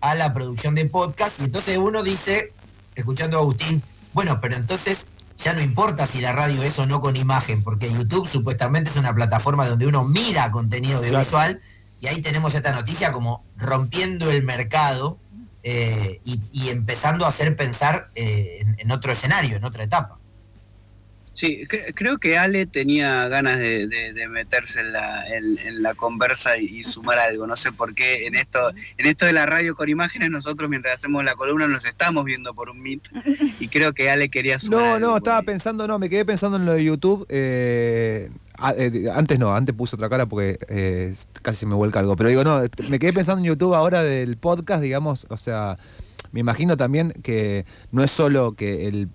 a 0.00 0.14
la 0.14 0.32
producción 0.32 0.74
de 0.74 0.86
podcast, 0.86 1.40
y 1.40 1.44
entonces 1.44 1.78
uno 1.78 2.02
dice, 2.02 2.52
escuchando 2.94 3.38
a 3.38 3.40
Agustín, 3.40 3.82
bueno, 4.12 4.40
pero 4.40 4.56
entonces 4.56 5.06
ya 5.36 5.52
no 5.52 5.60
importa 5.60 6.06
si 6.06 6.20
la 6.20 6.32
radio 6.32 6.62
es 6.62 6.78
o 6.78 6.86
no 6.86 7.00
con 7.00 7.16
imagen, 7.16 7.62
porque 7.62 7.92
YouTube 7.92 8.26
supuestamente 8.26 8.90
es 8.90 8.96
una 8.96 9.14
plataforma 9.14 9.66
donde 9.66 9.86
uno 9.86 10.04
mira 10.04 10.50
contenido 10.50 10.98
audiovisual 10.98 11.60
y 12.00 12.06
ahí 12.08 12.20
tenemos 12.20 12.54
esta 12.54 12.72
noticia 12.72 13.12
como 13.12 13.44
rompiendo 13.56 14.30
el 14.30 14.42
mercado 14.42 15.18
eh, 15.62 16.20
y, 16.24 16.68
empezando 16.68 17.24
a 17.24 17.28
hacer 17.28 17.56
pensar 17.56 18.10
eh, 18.14 18.64
en, 18.78 18.90
otro 18.92 19.10
escenario, 19.10 19.56
en 19.56 19.64
otra 19.64 19.82
etapa. 19.82 20.18
Sí, 21.34 21.66
creo 21.66 22.18
que 22.18 22.38
Ale 22.38 22.64
tenía 22.64 23.28
ganas 23.28 23.58
de, 23.58 24.26
meterse 24.30 24.80
en 24.80 25.82
la, 25.82 25.94
conversa 25.94 26.56
y, 26.56 26.84
sumar 26.84 27.18
algo. 27.18 27.46
No 27.46 27.56
sé 27.56 27.72
por 27.72 27.94
qué 27.94 28.26
en 28.26 28.36
esto, 28.36 28.70
en 28.96 29.06
esto 29.06 29.26
de 29.26 29.32
la 29.32 29.44
radio 29.44 29.74
con 29.74 29.88
imágenes, 29.88 30.30
nosotros 30.30 30.70
mientras 30.70 30.94
hacemos 30.94 31.24
la 31.24 31.34
columna 31.34 31.66
nos 31.66 31.84
estamos 31.84 32.24
viendo 32.24 32.54
por 32.54 32.70
un 32.70 32.80
Meet 32.80 33.02
y 33.58 33.68
creo 33.68 33.92
que 33.92 34.08
Ale 34.08 34.28
quería 34.28 34.58
sumar. 34.58 35.00
No, 35.00 35.08
no, 35.08 35.16
estaba 35.16 35.42
pensando, 35.42 35.88
no, 35.88 35.98
me 35.98 36.08
quedé 36.08 36.24
pensando 36.24 36.56
en 36.58 36.64
lo 36.64 36.72
de 36.72 36.84
YouTube. 36.84 37.26
Eh, 37.28 38.30
Ah, 38.58 38.74
eh, 38.76 39.10
antes 39.14 39.38
no, 39.38 39.54
antes 39.54 39.74
puse 39.74 39.96
otra 39.96 40.08
cara 40.08 40.26
porque 40.26 40.58
eh, 40.68 41.14
casi 41.42 41.60
se 41.60 41.66
me 41.66 41.74
vuelca 41.74 42.00
algo. 42.00 42.16
Pero 42.16 42.28
digo, 42.28 42.44
no, 42.44 42.60
me 42.88 42.98
quedé 42.98 43.12
pensando 43.12 43.40
en 43.40 43.46
YouTube 43.46 43.74
ahora 43.74 44.02
del 44.02 44.36
podcast, 44.36 44.82
digamos, 44.82 45.26
o 45.30 45.36
sea, 45.36 45.76
me 46.32 46.40
imagino 46.40 46.76
también 46.76 47.12
que 47.22 47.64
no 47.90 48.02
es 48.02 48.10
solo 48.10 48.52
que 48.52 48.88
el, 48.88 49.10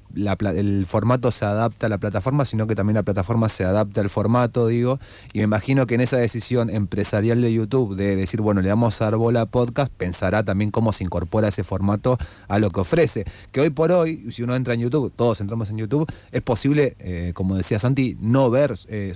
formato 0.86 1.32
se 1.32 1.46
adapta 1.46 1.86
a 1.86 1.90
la 1.90 1.98
plataforma, 1.98 2.46
sino 2.46 2.68
que 2.68 2.76
también 2.76 2.96
la 2.96 3.04
plataforma 3.04 3.50
se 3.50 3.64
adapta 3.64 4.02
al 4.02 4.10
formato, 4.10 4.68
digo. 4.68 5.00
Y 5.34 5.40
me 5.40 5.46
imagino 5.46 5.88
que 5.88 5.96
en 5.96 6.02
esa 6.02 6.18
decisión 6.18 6.70
empresarial 6.70 7.42
de 7.42 7.54
YouTube 7.54 7.96
de 7.96 8.16
decir, 8.16 8.42
bueno, 8.42 8.62
le 8.62 8.70
vamos 8.70 9.02
a 9.02 9.06
dar 9.06 9.16
bola 9.16 9.42
a 9.42 9.46
podcast, 9.46 9.92
pensará 9.96 10.44
también 10.44 10.72
cómo 10.72 10.94
se 10.94 11.04
incorpora 11.04 11.48
ese 11.48 11.64
formato 11.64 12.18
a 12.48 12.60
lo 12.60 12.72
que 12.72 12.82
ofrece. 12.82 13.26
Que 13.52 13.62
hoy 13.62 13.70
por 13.70 13.92
hoy, 13.92 14.32
si 14.32 14.44
uno 14.44 14.56
entra 14.56 14.74
en 14.74 14.82
YouTube, 14.82 15.12
todos 15.16 15.42
entramos 15.42 15.70
en 15.70 15.78
YouTube, 15.78 16.12
es 16.32 16.42
posible, 16.42 16.96
eh, 17.00 17.32
como 17.34 17.56
decía 17.56 17.80
Santi, 17.80 18.18
no 18.20 18.50
ver... 18.50 18.76
Eh, 18.88 19.14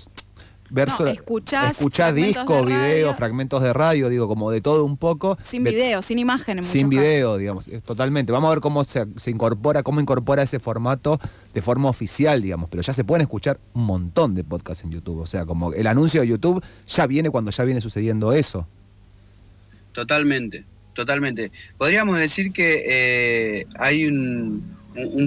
ver 0.70 0.88
no, 0.88 1.08
escuchás, 1.08 1.78
disco, 2.16 2.66
video, 2.66 3.14
fragmentos 3.14 3.62
de 3.62 3.74
radio, 3.74 4.10
digo, 4.10 4.28
como 4.28 4.52
de 4.52 4.62
todo 4.62 4.84
un 4.86 4.98
poco. 4.98 5.38
Sin 5.44 5.64
video, 5.64 6.02
sin 6.02 6.20
imagen. 6.20 6.64
sin 6.64 6.90
video, 6.90 7.38
digamos, 7.38 7.70
totalmente. 7.86 8.32
Vamos 8.32 8.48
a 8.48 8.52
ver 8.52 8.62
cómo 8.62 8.84
se, 8.84 9.06
incorpora, 9.28 9.84
cómo 9.84 10.02
incorpora 10.02 10.44
ese 10.44 10.60
formato 10.60 11.20
de 11.54 11.62
forma 11.62 11.90
oficial, 11.90 12.42
digamos, 12.42 12.70
pero 12.70 12.82
ya 12.82 12.94
se 12.94 13.04
pueden 13.04 13.22
escuchar 13.22 13.60
un 13.74 13.86
montón 13.86 14.36
de 14.36 14.44
podcasts 14.44 14.84
en 14.84 14.92
YouTube. 14.92 15.20
O 15.20 15.26
sea, 15.26 15.46
como 15.46 15.74
el 15.74 15.88
anuncio 15.88 16.22
de 16.22 16.28
YouTube 16.28 16.64
ya 16.88 17.08
viene 17.08 17.30
cuando 17.30 17.52
ya 17.52 17.64
viene 17.64 17.82
sucediendo 17.82 18.34
eso. 18.34 18.68
Totalmente, 19.96 20.66
totalmente. 20.94 21.52
Podríamos 21.78 22.20
decir 22.20 22.52
que 22.52 22.84
eh, 23.60 23.68
hay 23.80 24.06
un, 24.06 24.76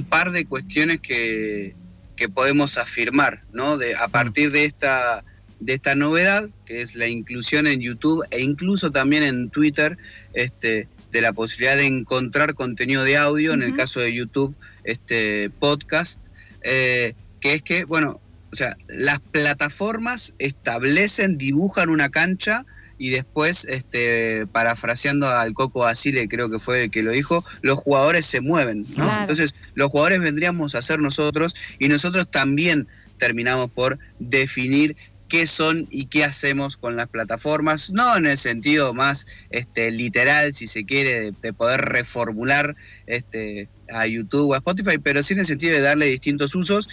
par 0.08 0.30
de 0.30 0.44
cuestiones 0.44 1.00
que, 1.00 1.74
que 2.18 2.28
podemos 2.28 2.78
afirmar, 2.78 3.44
¿no? 3.52 3.78
De, 3.78 3.94
a 3.94 4.08
partir 4.08 4.50
de 4.50 4.64
esta 4.64 5.24
de 5.60 5.72
esta 5.72 5.94
novedad, 5.94 6.48
que 6.66 6.82
es 6.82 6.94
la 6.94 7.08
inclusión 7.08 7.66
en 7.66 7.80
YouTube 7.80 8.24
e 8.30 8.40
incluso 8.40 8.92
también 8.92 9.24
en 9.24 9.50
Twitter, 9.50 9.98
este, 10.32 10.86
de 11.10 11.20
la 11.20 11.32
posibilidad 11.32 11.76
de 11.76 11.86
encontrar 11.86 12.54
contenido 12.54 13.02
de 13.02 13.16
audio, 13.16 13.54
en 13.54 13.62
el 13.62 13.74
caso 13.74 13.98
de 13.98 14.14
YouTube, 14.14 14.54
este 14.84 15.50
podcast, 15.50 16.20
eh, 16.62 17.14
que 17.40 17.54
es 17.54 17.62
que, 17.62 17.84
bueno, 17.84 18.20
o 18.52 18.56
sea, 18.56 18.76
las 18.86 19.18
plataformas 19.18 20.32
establecen, 20.38 21.38
dibujan 21.38 21.88
una 21.90 22.08
cancha 22.08 22.64
y 22.98 23.10
después, 23.10 23.64
este, 23.68 24.46
parafraseando 24.48 25.28
al 25.28 25.54
Coco 25.54 25.80
Basile, 25.80 26.28
creo 26.28 26.50
que 26.50 26.58
fue 26.58 26.84
el 26.84 26.90
que 26.90 27.02
lo 27.02 27.12
dijo, 27.12 27.44
los 27.62 27.78
jugadores 27.78 28.26
se 28.26 28.40
mueven, 28.40 28.84
¿no? 28.96 29.20
Entonces, 29.20 29.54
los 29.74 29.90
jugadores 29.90 30.20
vendríamos 30.20 30.74
a 30.74 30.82
ser 30.82 30.98
nosotros 30.98 31.54
y 31.78 31.88
nosotros 31.88 32.28
también 32.30 32.88
terminamos 33.18 33.70
por 33.70 33.98
definir 34.18 34.96
qué 35.28 35.46
son 35.46 35.86
y 35.90 36.06
qué 36.06 36.24
hacemos 36.24 36.76
con 36.76 36.96
las 36.96 37.08
plataformas, 37.08 37.90
no 37.90 38.16
en 38.16 38.26
el 38.26 38.38
sentido 38.38 38.94
más 38.94 39.26
este, 39.50 39.90
literal, 39.90 40.54
si 40.54 40.66
se 40.66 40.84
quiere, 40.84 41.32
de, 41.32 41.52
poder 41.52 41.82
reformular 41.82 42.74
este, 43.06 43.68
a 43.92 44.06
YouTube 44.06 44.50
o 44.50 44.54
a 44.54 44.58
Spotify, 44.58 44.98
pero 44.98 45.22
sí 45.22 45.34
en 45.34 45.40
el 45.40 45.46
sentido 45.46 45.74
de 45.74 45.82
darle 45.82 46.06
distintos 46.06 46.54
usos. 46.54 46.88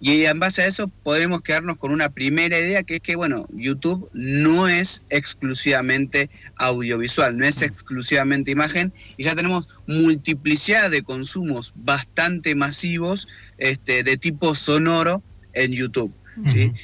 Y 0.00 0.24
en 0.24 0.38
base 0.38 0.62
a 0.62 0.66
eso 0.66 0.88
podemos 0.88 1.42
quedarnos 1.42 1.76
con 1.76 1.90
una 1.90 2.08
primera 2.08 2.58
idea 2.58 2.82
que 2.82 2.96
es 2.96 3.02
que, 3.02 3.16
bueno, 3.16 3.46
YouTube 3.52 4.08
no 4.12 4.68
es 4.68 5.02
exclusivamente 5.10 6.30
audiovisual, 6.56 7.36
no 7.36 7.44
es 7.44 7.62
exclusivamente 7.62 8.50
imagen 8.50 8.92
y 9.16 9.24
ya 9.24 9.34
tenemos 9.34 9.68
multiplicidad 9.86 10.90
de 10.90 11.02
consumos 11.02 11.72
bastante 11.74 12.54
masivos 12.54 13.28
este, 13.58 14.04
de 14.04 14.16
tipo 14.16 14.54
sonoro 14.54 15.22
en 15.52 15.72
YouTube. 15.72 16.12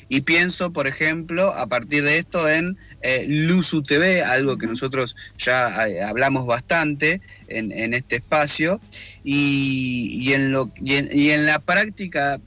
Y 0.08 0.22
pienso, 0.22 0.72
por 0.72 0.86
ejemplo, 0.86 1.54
a 1.54 1.66
partir 1.66 2.04
de 2.04 2.18
esto 2.18 2.48
en 2.48 2.76
eh, 3.02 3.24
Luzu 3.28 3.82
TV, 3.82 4.22
algo 4.22 4.58
que 4.58 4.66
nosotros 4.66 5.14
ya 5.38 5.86
eh, 5.86 6.02
hablamos 6.02 6.46
bastante 6.46 7.20
en, 7.48 7.94
este 7.94 8.16
espacio, 8.16 8.80
y, 9.22 10.32
en 10.32 10.52
lo, 10.52 10.72
y, 10.82 11.30
en, 11.30 11.46
la 11.46 11.58
práctica 11.58 12.40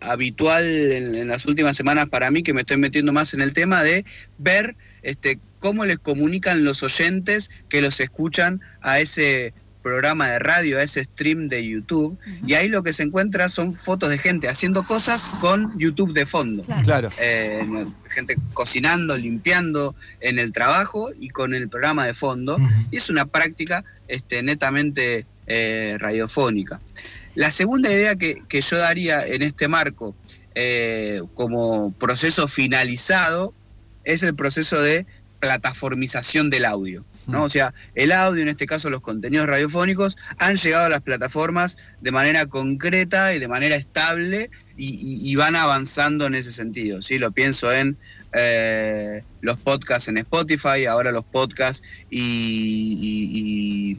habitual 0.00 0.64
en, 0.64 1.28
las 1.28 1.46
últimas 1.46 1.76
semanas 1.76 2.08
para 2.08 2.30
mí, 2.30 2.42
que 2.42 2.54
me 2.54 2.60
estoy 2.60 2.76
metiendo 2.76 3.12
más 3.12 3.34
en 3.34 3.40
el 3.40 3.52
tema 3.52 3.82
de 3.82 4.04
ver 4.38 4.76
este, 5.02 5.38
cómo 5.58 5.84
les 5.84 5.98
comunican 5.98 6.64
los 6.64 6.82
oyentes 6.82 7.50
que 7.68 7.80
los 7.80 8.00
escuchan 8.00 8.60
a 8.80 9.00
ese 9.00 9.52
programa 9.82 10.28
de 10.28 10.38
radio, 10.38 10.78
a 10.78 10.82
ese 10.82 11.04
stream 11.04 11.48
de 11.48 11.66
YouTube, 11.66 12.18
y 12.46 12.54
ahí 12.54 12.68
lo 12.68 12.82
que 12.82 12.92
se 12.92 13.02
encuentra 13.02 13.48
son 13.48 13.74
fotos 13.74 14.10
de 14.10 14.18
gente 14.18 14.48
haciendo 14.48 14.84
cosas 14.84 15.28
con 15.40 15.78
YouTube 15.78 16.12
de 16.12 16.26
fondo. 16.26 16.64
Claro. 16.84 17.08
Eh, 17.20 17.86
gente 18.08 18.36
cocinando, 18.52 19.16
limpiando 19.16 19.94
en 20.20 20.38
el 20.38 20.52
trabajo 20.52 21.10
y 21.18 21.30
con 21.30 21.54
el 21.54 21.68
programa 21.68 22.06
de 22.06 22.14
fondo. 22.14 22.58
Y 22.90 22.96
es 22.96 23.10
una 23.10 23.26
práctica 23.26 23.84
este, 24.08 24.42
netamente 24.42 25.26
eh, 25.46 25.96
radiofónica. 25.98 26.80
La 27.40 27.50
segunda 27.50 27.90
idea 27.90 28.16
que, 28.16 28.60
yo 28.60 28.76
daría 28.76 29.24
en 29.24 29.40
este 29.40 29.66
marco 29.66 30.14
eh, 30.54 31.22
como 31.32 31.90
proceso 31.92 32.46
finalizado 32.48 33.54
es 34.04 34.22
el 34.22 34.34
proceso 34.34 34.82
de 34.82 35.06
plataformización 35.38 36.50
del 36.50 36.66
audio. 36.66 37.02
¿no? 37.28 37.44
O 37.44 37.48
sea, 37.48 37.72
el 37.94 38.12
audio, 38.12 38.42
en 38.42 38.48
este 38.48 38.66
caso 38.66 38.90
los 38.90 39.00
contenidos 39.00 39.46
radiofónicos, 39.46 40.18
han 40.36 40.56
llegado 40.56 40.84
a 40.84 40.88
las 40.90 41.00
plataformas 41.00 41.78
de 42.02 42.12
manera 42.12 42.44
concreta 42.44 43.32
y 43.32 43.38
de 43.38 43.48
manera 43.48 43.74
estable 43.74 44.50
y, 44.82 45.34
van 45.36 45.56
avanzando 45.56 46.26
en 46.26 46.34
ese 46.34 46.52
sentido. 46.52 47.02
¿sí? 47.02 47.18
Lo 47.18 47.32
pienso 47.32 47.70
en 47.72 47.98
eh, 48.32 49.22
los 49.42 49.58
podcasts 49.58 50.08
en 50.08 50.16
Spotify, 50.18 50.86
ahora 50.88 51.12
los 51.12 51.24
podcasts 51.24 51.86
y, 52.10 53.96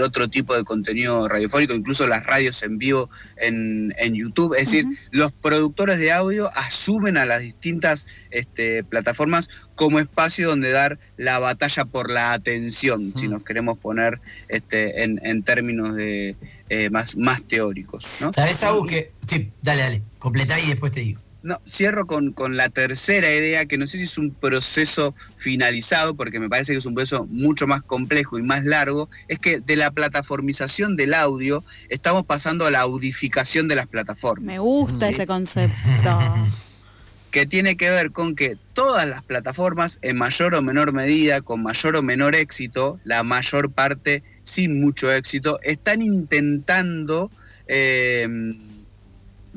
otro 0.00 0.28
tipo 0.28 0.56
de 0.56 0.64
contenido 0.64 1.28
radiofónico, 1.28 1.74
incluso 1.74 2.06
las 2.06 2.24
radios 2.24 2.62
en 2.62 2.78
vivo 2.78 3.10
en, 3.36 3.92
YouTube. 4.14 4.54
Es 4.54 4.70
decir, 4.70 4.86
los 5.10 5.30
productores 5.30 5.98
de 5.98 6.10
audio 6.10 6.50
asumen 6.56 7.18
a 7.18 7.26
las 7.26 7.40
distintas 7.40 8.06
este, 8.30 8.82
plataformas 8.82 9.48
como 9.74 9.98
espacio 9.98 10.48
donde 10.48 10.70
dar 10.70 10.98
la 11.16 11.38
batalla 11.38 11.84
por 11.84 12.10
la 12.10 12.32
atención, 12.32 13.12
si 13.16 13.28
nos 13.28 13.44
queremos 13.44 13.78
poner 13.78 14.20
este, 14.48 15.04
en, 15.04 15.42
términos 15.42 15.94
de, 15.94 16.36
eh, 16.70 16.88
más, 16.88 17.16
más 17.16 17.42
teóricos. 17.42 18.06
¿no? 18.20 18.32
¿Sabes 18.32 18.62
algo 18.62 18.86
que... 18.86 19.12
Sí, 19.28 19.50
dale, 19.60 19.82
dale, 19.82 20.02
completá 20.18 20.58
y 20.58 20.68
después 20.68 20.92
te 20.92 21.00
digo. 21.00 21.20
No, 21.42 21.60
cierro 21.66 22.06
con, 22.06 22.32
con, 22.32 22.56
la 22.56 22.68
tercera 22.68 23.28
idea, 23.34 23.64
que 23.64 23.78
no 23.78 23.86
sé 23.86 23.96
si 23.96 24.04
es 24.04 24.18
un 24.18 24.30
proceso 24.30 25.14
finalizado, 25.36 26.14
porque 26.14 26.38
me 26.38 26.48
parece 26.48 26.72
que 26.72 26.78
es 26.78 26.86
un 26.86 26.94
proceso 26.94 27.26
mucho 27.26 27.66
más 27.66 27.82
complejo 27.82 28.38
y 28.38 28.42
más 28.42 28.64
largo, 28.64 29.08
es 29.26 29.38
que 29.38 29.58
de 29.58 29.76
la 29.76 29.90
plataformización 29.90 30.96
del 30.96 31.14
audio 31.14 31.64
estamos 31.88 32.24
pasando 32.26 32.66
a 32.66 32.70
la 32.70 32.80
audificación 32.80 33.68
de 33.68 33.74
las 33.74 33.86
plataformas. 33.86 34.44
Me 34.44 34.58
gusta 34.58 35.08
ese 35.08 35.26
concepto. 35.26 35.74
que 37.30 37.46
tiene 37.46 37.76
que 37.76 37.90
ver 37.90 38.12
con 38.12 38.34
que 38.34 38.56
todas 38.72 39.08
las 39.08 39.22
plataformas, 39.22 39.98
en 40.02 40.18
mayor 40.18 40.54
o 40.54 40.62
menor 40.62 40.92
medida, 40.92 41.40
con 41.40 41.62
mayor 41.62 41.96
o 41.96 42.02
menor 42.02 42.34
éxito, 42.34 43.00
la 43.04 43.22
mayor 43.22 43.72
parte 43.72 44.22
sin 44.50 44.80
mucho 44.80 45.12
éxito, 45.12 45.58
están 45.62 46.02
intentando... 46.02 47.30
Eh, 47.66 48.26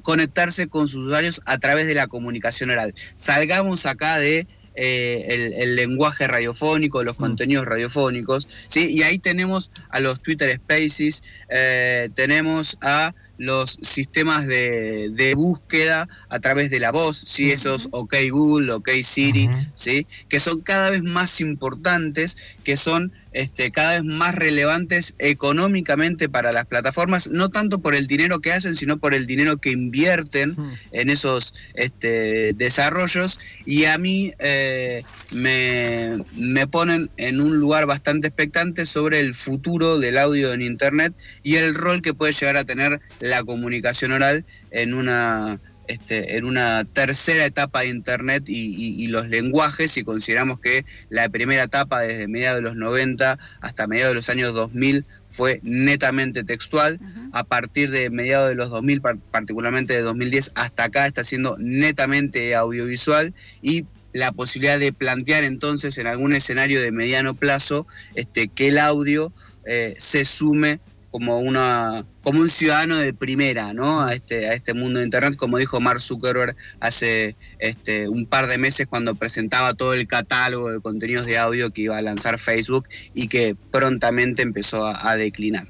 conectarse 0.01 0.67
con 0.67 0.87
sus 0.87 1.05
usuarios 1.05 1.41
a 1.45 1.57
través 1.57 1.87
de 1.87 1.93
la 1.93 2.07
comunicación 2.07 2.71
oral. 2.71 2.93
Salgamos 3.15 3.85
acá 3.85 4.19
de 4.19 4.47
eh, 4.75 5.53
el, 5.57 5.75
lenguaje 5.75 6.27
radiofónico, 6.27 7.03
los 7.03 7.19
mm. 7.19 7.21
contenidos 7.21 7.65
radiofónicos, 7.65 8.47
¿sí? 8.67 8.91
y 8.91 9.03
ahí 9.03 9.19
tenemos 9.19 9.71
a 9.89 9.99
los 9.99 10.21
Twitter 10.21 10.55
Spaces, 10.55 11.21
eh, 11.49 12.09
tenemos 12.15 12.77
a 12.81 13.13
los 13.37 13.77
sistemas 13.81 14.45
de, 14.47 15.33
búsqueda 15.35 16.07
a 16.29 16.39
través 16.39 16.69
de 16.69 16.79
la 16.79 16.91
voz, 16.91 17.17
¿sí? 17.17 17.51
esos 17.51 17.87
OK 17.91 18.15
Google, 18.29 18.71
OK 18.71 18.89
Siri, 19.01 19.49
¿sí? 19.75 20.05
que 20.29 20.39
son 20.39 20.61
cada 20.61 20.91
vez 20.91 21.01
más 21.01 21.41
importantes, 21.41 22.35
que 22.63 22.77
son 22.77 23.11
este, 23.31 23.71
cada 23.71 23.93
vez 23.93 24.03
más 24.03 24.35
relevantes 24.35 25.15
económicamente 25.17 26.29
para 26.29 26.51
las 26.51 26.65
plataformas, 26.65 27.29
no 27.29 27.49
tanto 27.49 27.79
por 27.79 27.95
el 27.95 28.05
dinero 28.05 28.39
que 28.39 28.53
hacen, 28.53 28.75
sino 28.75 28.97
por 28.97 29.13
el 29.13 29.25
dinero 29.25 29.57
que 29.57 29.71
invierten 29.71 30.55
en 30.91 31.09
esos 31.09 31.53
este, 31.73 32.53
desarrollos. 32.53 33.39
Y 33.65 33.85
a 33.85 33.97
mí 33.97 34.33
eh, 34.39 35.03
me, 35.31 36.23
me 36.37 36.67
ponen 36.67 37.09
en 37.17 37.41
un 37.41 37.57
lugar 37.57 37.85
bastante 37.87 38.27
expectante 38.27 38.85
sobre 38.85 39.19
el 39.19 39.33
futuro 39.33 39.99
del 39.99 40.17
audio 40.17 40.53
en 40.53 40.61
Internet 40.61 41.13
y 41.41 41.55
el 41.55 41.73
rol 41.73 42.01
que 42.01 42.13
puede 42.13 42.33
llegar 42.33 42.57
a 42.57 42.65
tener 42.65 43.01
la 43.23 43.43
comunicación 43.43 44.11
oral 44.11 44.45
en 44.71 44.93
una 44.93 45.59
este, 45.87 46.37
en 46.37 46.45
una 46.45 46.85
tercera 46.85 47.45
etapa 47.45 47.81
de 47.81 47.89
Internet 47.89 48.43
y, 48.47 49.05
los 49.07 49.27
lenguajes, 49.27 49.91
si 49.91 50.03
consideramos 50.03 50.59
que 50.59 50.85
la 51.09 51.27
primera 51.27 51.63
etapa 51.63 51.99
desde 51.99 52.29
mediados 52.29 52.59
de 52.59 52.61
los 52.61 52.77
90 52.77 53.37
hasta 53.59 53.85
mediados 53.85 54.11
de 54.11 54.15
los 54.15 54.29
años 54.29 54.53
2000 54.53 55.05
fue 55.29 55.59
netamente 55.61 56.45
textual, 56.45 56.99
a 57.33 57.43
partir 57.43 57.91
de 57.91 58.09
mediados 58.09 58.47
de 58.47 58.55
los 58.55 58.69
2000, 58.69 59.01
particularmente 59.29 59.93
de 59.93 60.01
2010 60.03 60.51
hasta 60.55 60.85
acá, 60.85 61.05
está 61.05 61.25
siendo 61.25 61.57
netamente 61.59 62.55
audiovisual 62.55 63.33
y 63.61 63.85
la 64.13 64.31
posibilidad 64.31 64.79
de 64.79 64.93
plantear 64.93 65.43
entonces 65.43 65.97
en 65.97 66.07
algún 66.07 66.33
escenario 66.33 66.81
de 66.81 66.91
mediano 66.91 67.33
plazo 67.33 67.87
este, 68.15 68.47
que 68.47 68.69
el 68.69 68.77
audio 68.77 69.33
eh, 69.65 69.95
se 69.97 70.23
sume 70.23 70.79
como 71.13 71.37
una 71.37 72.05
como 72.23 72.39
un 72.39 72.49
ciudadano 72.49 72.97
de 72.97 73.13
primera 73.13 73.71
¿no? 73.71 74.01
a 74.01 74.15
este 74.15 74.49
a 74.49 74.53
este 74.53 74.73
mundo 74.73 74.97
de 74.97 75.05
internet 75.05 75.35
como 75.35 75.59
dijo 75.59 75.79
Mark 75.79 76.01
Zuckerberg 76.01 76.55
hace 76.79 77.35
este 77.59 78.09
un 78.09 78.25
par 78.25 78.47
de 78.47 78.57
meses 78.57 78.87
cuando 78.87 79.13
presentaba 79.13 79.75
todo 79.75 79.93
el 79.93 80.07
catálogo 80.07 80.71
de 80.71 80.79
contenidos 80.79 81.27
de 81.27 81.37
audio 81.37 81.69
que 81.69 81.83
iba 81.83 81.95
a 81.95 82.01
lanzar 82.01 82.39
Facebook 82.39 82.87
y 83.13 83.27
que 83.27 83.55
prontamente 83.69 84.41
empezó 84.41 84.87
a, 84.87 85.15
declinar 85.15 85.67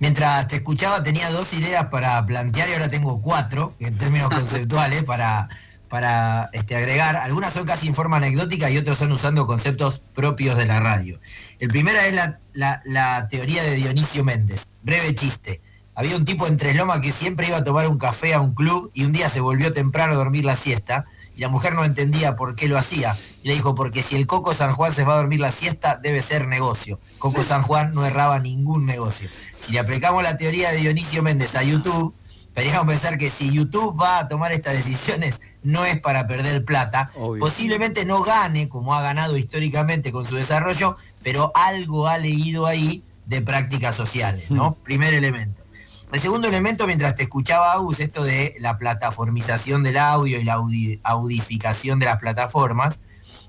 Mientras 0.00 0.48
te 0.48 0.56
escuchaba 0.56 1.00
tenía 1.00 1.30
dos 1.30 1.54
ideas 1.54 1.86
para 1.86 2.26
plantear 2.26 2.68
y 2.68 2.72
ahora 2.72 2.90
tengo 2.90 3.22
cuatro 3.22 3.76
en 3.78 3.96
términos 3.96 4.30
conceptuales 4.34 5.04
para, 5.04 5.48
para 5.88 6.50
este, 6.52 6.76
agregar. 6.76 7.16
Algunas 7.16 7.52
son 7.52 7.66
casi 7.66 7.88
en 7.88 7.94
forma 7.94 8.16
anecdótica 8.16 8.70
y 8.70 8.78
otras 8.78 8.98
son 8.98 9.12
usando 9.12 9.46
conceptos 9.46 10.02
propios 10.14 10.56
de 10.56 10.66
la 10.66 10.80
radio. 10.80 11.18
El 11.58 11.68
primero 11.68 11.98
es 12.00 12.14
la, 12.52 13.28
teoría 13.28 13.62
de 13.62 13.74
Dionisio 13.74 14.24
Méndez. 14.24 14.68
Breve 14.82 15.14
chiste. 15.14 15.60
Había 15.94 16.16
un 16.16 16.26
tipo 16.26 16.46
en 16.46 16.58
Tres 16.58 16.76
Lomas 16.76 17.00
que 17.00 17.10
siempre 17.10 17.48
iba 17.48 17.56
a 17.56 17.64
tomar 17.64 17.88
un 17.88 17.96
café 17.96 18.34
a 18.34 18.40
un 18.40 18.52
club 18.52 18.90
y 18.92 19.04
un 19.04 19.12
día 19.12 19.30
se 19.30 19.40
volvió 19.40 19.72
temprano 19.72 20.12
a 20.12 20.16
dormir 20.16 20.44
la 20.44 20.54
siesta 20.54 21.06
y 21.34 21.40
la 21.40 21.48
mujer 21.48 21.74
no 21.74 21.84
entendía 21.84 22.36
por 22.36 22.54
qué 22.54 22.68
lo 22.68 22.76
hacía. 22.76 23.16
Y 23.42 23.48
le 23.48 23.54
dijo, 23.54 23.74
porque 23.74 24.02
si 24.02 24.14
el 24.14 24.26
Coco 24.26 24.52
San 24.52 24.74
Juan 24.74 24.92
se 24.92 25.04
va 25.04 25.14
a 25.14 25.16
dormir 25.16 25.40
la 25.40 25.52
siesta, 25.52 25.96
debe 25.96 26.20
ser 26.20 26.48
negocio. 26.48 27.00
Coco 27.18 27.42
San 27.42 27.62
Juan 27.62 27.94
no 27.94 28.04
erraba 28.04 28.38
ningún 28.40 28.84
negocio. 28.84 29.30
Si 29.58 29.72
le 29.72 29.78
aplicamos 29.78 30.22
la 30.22 30.36
teoría 30.36 30.70
de 30.70 30.78
Dionisio 30.78 31.22
Méndez 31.22 31.54
a 31.56 31.62
YouTube, 31.62 32.14
podríamos 32.56 32.86
pensar 32.86 33.18
que 33.18 33.28
si 33.28 33.52
YouTube 33.52 34.00
va 34.00 34.18
a 34.18 34.28
tomar 34.28 34.50
estas 34.50 34.72
decisiones 34.72 35.38
no 35.62 35.84
es 35.84 36.00
para 36.00 36.26
perder 36.26 36.64
plata, 36.64 37.10
posiblemente 37.38 38.06
no 38.06 38.22
gane 38.22 38.70
como 38.70 38.94
ha 38.94 39.02
ganado 39.02 39.36
históricamente 39.36 40.10
con 40.10 40.24
su 40.24 40.36
desarrollo, 40.36 40.96
pero 41.22 41.52
algo 41.54 42.08
ha 42.08 42.16
leído 42.16 42.64
ahí 42.64 43.04
de 43.26 43.42
prácticas 43.42 43.94
sociales, 43.94 44.50
¿no? 44.50 44.74
Primer 44.84 45.12
elemento. 45.12 45.62
El 46.10 46.20
segundo 46.20 46.48
elemento, 46.48 46.86
mientras 46.86 47.14
te 47.14 47.24
escuchaba, 47.24 47.72
Agus, 47.72 48.00
esto 48.00 48.24
de 48.24 48.54
la 48.58 48.78
plataformización 48.78 49.82
del 49.82 49.98
audio 49.98 50.40
y 50.40 50.44
la 50.44 50.58
audificación 51.02 51.98
de 51.98 52.06
las 52.06 52.18
plataformas, 52.18 53.00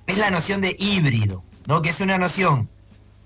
es 0.06 0.18
la 0.18 0.32
noción 0.32 0.60
de 0.60 0.76
híbrido, 0.78 1.46
¿no? 1.66 1.82
Que 1.82 1.92
es 1.92 2.02
una 2.02 2.18
noción 2.18 2.70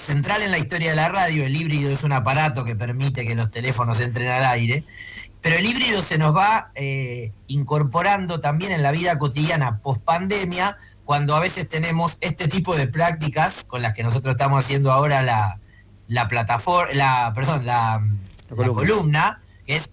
central 0.02 0.42
en 0.42 0.52
la 0.52 0.58
historia 0.58 0.90
de 0.90 0.96
la 0.96 1.10
radio. 1.10 1.46
El 1.46 1.56
híbrido 1.56 1.92
es 1.92 2.04
un 2.04 2.12
aparato 2.12 2.66
que 2.66 2.76
permite 2.76 3.26
que 3.26 3.36
los 3.36 3.52
teléfonos 3.52 4.00
entren 4.00 4.30
al 4.30 4.46
aire. 4.46 4.84
Pero 5.42 5.56
el 5.56 5.66
híbrido 5.66 6.02
se 6.04 6.18
nos 6.18 6.36
va 6.36 6.72
eh, 6.76 7.32
incorporando 7.48 8.40
también 8.40 8.72
en 8.72 8.84
la 8.84 8.92
vida 8.92 9.18
cotidiana 9.18 9.80
post 9.80 10.04
pandemia, 10.04 10.78
cuando 11.04 11.36
a 11.36 11.40
veces 11.40 11.68
tenemos 11.68 12.18
este 12.22 12.48
tipo 12.48 12.76
de 12.76 12.88
prácticas 12.88 13.64
con 13.64 13.82
las 13.82 13.94
que 13.94 14.04
nosotros 14.04 14.36
estamos 14.36 14.64
haciendo 14.64 14.92
ahora 14.92 15.24
la, 15.24 15.60
la 16.08 16.28
plataforma, 16.28 16.94
la, 16.94 17.32
perdón, 17.34 17.66
la, 17.66 18.06
la 18.50 18.68
columna. 18.68 19.42
que 19.66 19.78
es 19.78 19.92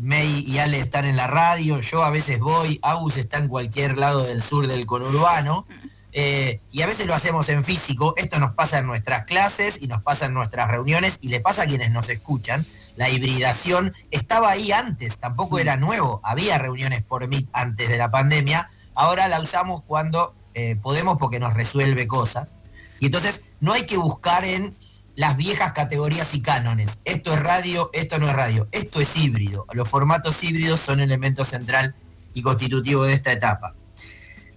May 0.00 0.44
y 0.46 0.58
Ale 0.58 0.80
están 0.80 1.04
en 1.04 1.16
la 1.16 1.26
radio, 1.26 1.80
yo 1.80 2.02
a 2.04 2.10
veces 2.10 2.40
voy, 2.40 2.78
Agus 2.82 3.16
está 3.16 3.38
en 3.38 3.48
cualquier 3.48 3.98
lado 3.98 4.24
del 4.24 4.42
sur 4.42 4.66
del 4.66 4.86
conurbano. 4.86 5.66
Eh, 6.12 6.60
y 6.72 6.82
a 6.82 6.86
veces 6.86 7.06
lo 7.06 7.14
hacemos 7.14 7.48
en 7.48 7.64
físico, 7.64 8.14
esto 8.16 8.38
nos 8.38 8.52
pasa 8.52 8.78
en 8.78 8.86
nuestras 8.86 9.24
clases 9.24 9.82
y 9.82 9.88
nos 9.88 10.02
pasa 10.02 10.26
en 10.26 10.34
nuestras 10.34 10.68
reuniones 10.68 11.18
y 11.20 11.28
le 11.28 11.40
pasa 11.40 11.62
a 11.62 11.66
quienes 11.66 11.90
nos 11.90 12.08
escuchan. 12.08 12.66
La 12.96 13.10
hibridación 13.10 13.92
estaba 14.10 14.50
ahí 14.50 14.72
antes, 14.72 15.18
tampoco 15.18 15.58
era 15.58 15.76
nuevo, 15.76 16.20
había 16.24 16.58
reuniones 16.58 17.02
por 17.02 17.28
Meet 17.28 17.48
antes 17.52 17.88
de 17.88 17.98
la 17.98 18.10
pandemia, 18.10 18.70
ahora 18.94 19.28
la 19.28 19.40
usamos 19.40 19.82
cuando 19.82 20.34
eh, 20.54 20.76
podemos 20.76 21.18
porque 21.18 21.38
nos 21.38 21.54
resuelve 21.54 22.06
cosas. 22.06 22.54
Y 23.00 23.06
entonces 23.06 23.44
no 23.60 23.72
hay 23.72 23.86
que 23.86 23.96
buscar 23.96 24.44
en 24.44 24.76
las 25.14 25.36
viejas 25.36 25.72
categorías 25.72 26.34
y 26.34 26.42
cánones. 26.42 27.00
Esto 27.04 27.34
es 27.34 27.40
radio, 27.40 27.90
esto 27.92 28.18
no 28.18 28.28
es 28.28 28.34
radio, 28.34 28.68
esto 28.72 29.00
es 29.00 29.16
híbrido. 29.16 29.66
Los 29.72 29.88
formatos 29.88 30.42
híbridos 30.42 30.80
son 30.80 31.00
elemento 31.00 31.44
central 31.44 31.94
y 32.34 32.42
constitutivo 32.42 33.04
de 33.04 33.14
esta 33.14 33.32
etapa. 33.32 33.74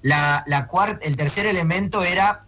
La, 0.02 0.44
la 0.48 0.68
el 1.02 1.16
tercer 1.16 1.46
elemento 1.46 2.04
era 2.04 2.46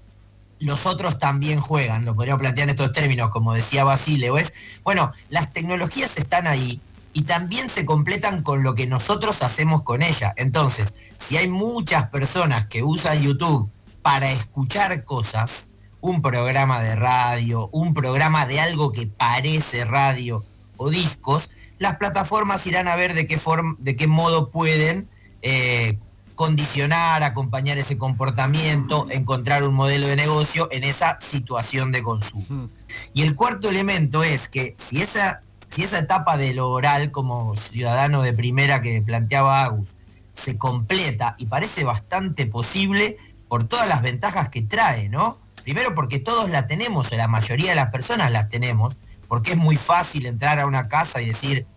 los 0.60 0.86
otros 0.86 1.20
también 1.20 1.60
juegan, 1.60 2.06
lo 2.06 2.16
podríamos 2.16 2.40
plantear 2.40 2.70
en 2.70 2.72
estos 2.72 2.94
términos, 2.94 3.30
como 3.30 3.54
decía 3.54 3.84
Basile, 3.84 4.32
es, 4.40 4.54
bueno, 4.84 5.12
las 5.30 5.52
tecnologías 5.52 6.18
están 6.18 6.48
ahí 6.48 6.80
y 7.12 7.24
también 7.24 7.70
se 7.70 7.86
completan 7.86 8.44
con 8.44 8.64
lo 8.64 8.74
que 8.74 8.88
nosotros 8.88 9.44
hacemos 9.44 9.84
con 9.84 10.02
ella. 10.02 10.34
Entonces, 10.38 10.96
si 11.18 11.36
hay 11.38 11.48
muchas 11.48 12.10
personas 12.10 12.66
que 12.66 12.82
usan 12.82 13.22
YouTube 13.22 13.70
para 14.02 14.32
escuchar 14.32 15.04
cosas, 15.04 15.70
un 16.00 16.22
programa 16.22 16.82
de 16.82 16.96
radio, 16.96 17.70
un 17.72 17.94
programa 17.94 18.46
de 18.46 18.60
algo 18.60 18.92
que 18.92 19.08
parece 19.08 19.86
radio 19.86 20.44
o 20.78 20.90
discos, 20.90 21.50
las 21.78 21.98
plataformas 21.98 22.66
irán 22.68 22.88
a 22.88 22.96
ver 22.96 23.14
de 23.14 23.28
qué, 23.28 23.38
forma, 23.38 23.76
de 23.80 23.96
qué 23.96 24.08
modo 24.08 24.50
pueden 24.50 25.10
eh, 25.42 26.00
condicionar, 26.36 27.24
acompañar 27.24 27.78
ese 27.78 27.98
comportamiento, 27.98 29.08
encontrar 29.10 29.64
un 29.64 29.74
modelo 29.74 30.08
de 30.08 30.16
negocio 30.16 30.68
en 30.72 30.84
esa 30.84 31.18
situación 31.20 31.92
de 31.92 32.04
consumo. 32.04 32.70
Y 33.14 33.22
el 33.24 33.36
cuarto 33.36 33.70
elemento 33.70 34.24
es 34.24 34.50
que 34.50 34.76
si 34.78 35.02
esa, 35.02 35.42
si 35.68 35.84
esa 35.84 36.00
etapa 36.00 36.38
de 36.38 36.54
lo 36.54 36.70
oral 36.70 37.12
como 37.12 37.56
ciudadano 37.56 38.22
de 38.22 38.34
primera 38.34 38.82
que 38.82 39.02
planteaba 39.02 39.64
Agus 39.64 39.96
se 40.34 40.58
completa 40.58 41.36
y 41.38 41.46
parece 41.46 41.84
bastante 41.84 42.46
posible 42.46 43.18
por 43.48 43.68
todas 43.68 43.88
las 43.88 44.02
ventajas 44.02 44.50
que 44.50 44.64
trae, 44.64 45.10
¿no? 45.10 45.40
Primero 45.64 45.94
porque 45.96 46.20
todos 46.20 46.50
la 46.50 46.68
tenemos, 46.68 47.12
o 47.12 47.16
la 47.16 47.28
mayoría 47.28 47.70
de 47.70 47.76
las 47.76 47.90
personas 47.90 48.32
las 48.32 48.50
tenemos, 48.50 48.98
porque 49.28 49.52
es 49.52 49.58
muy 49.58 49.78
fácil 49.78 50.26
entrar 50.26 50.60
a 50.60 50.66
una 50.66 50.88
casa 50.88 51.22
y 51.22 51.28
decir, 51.28 51.68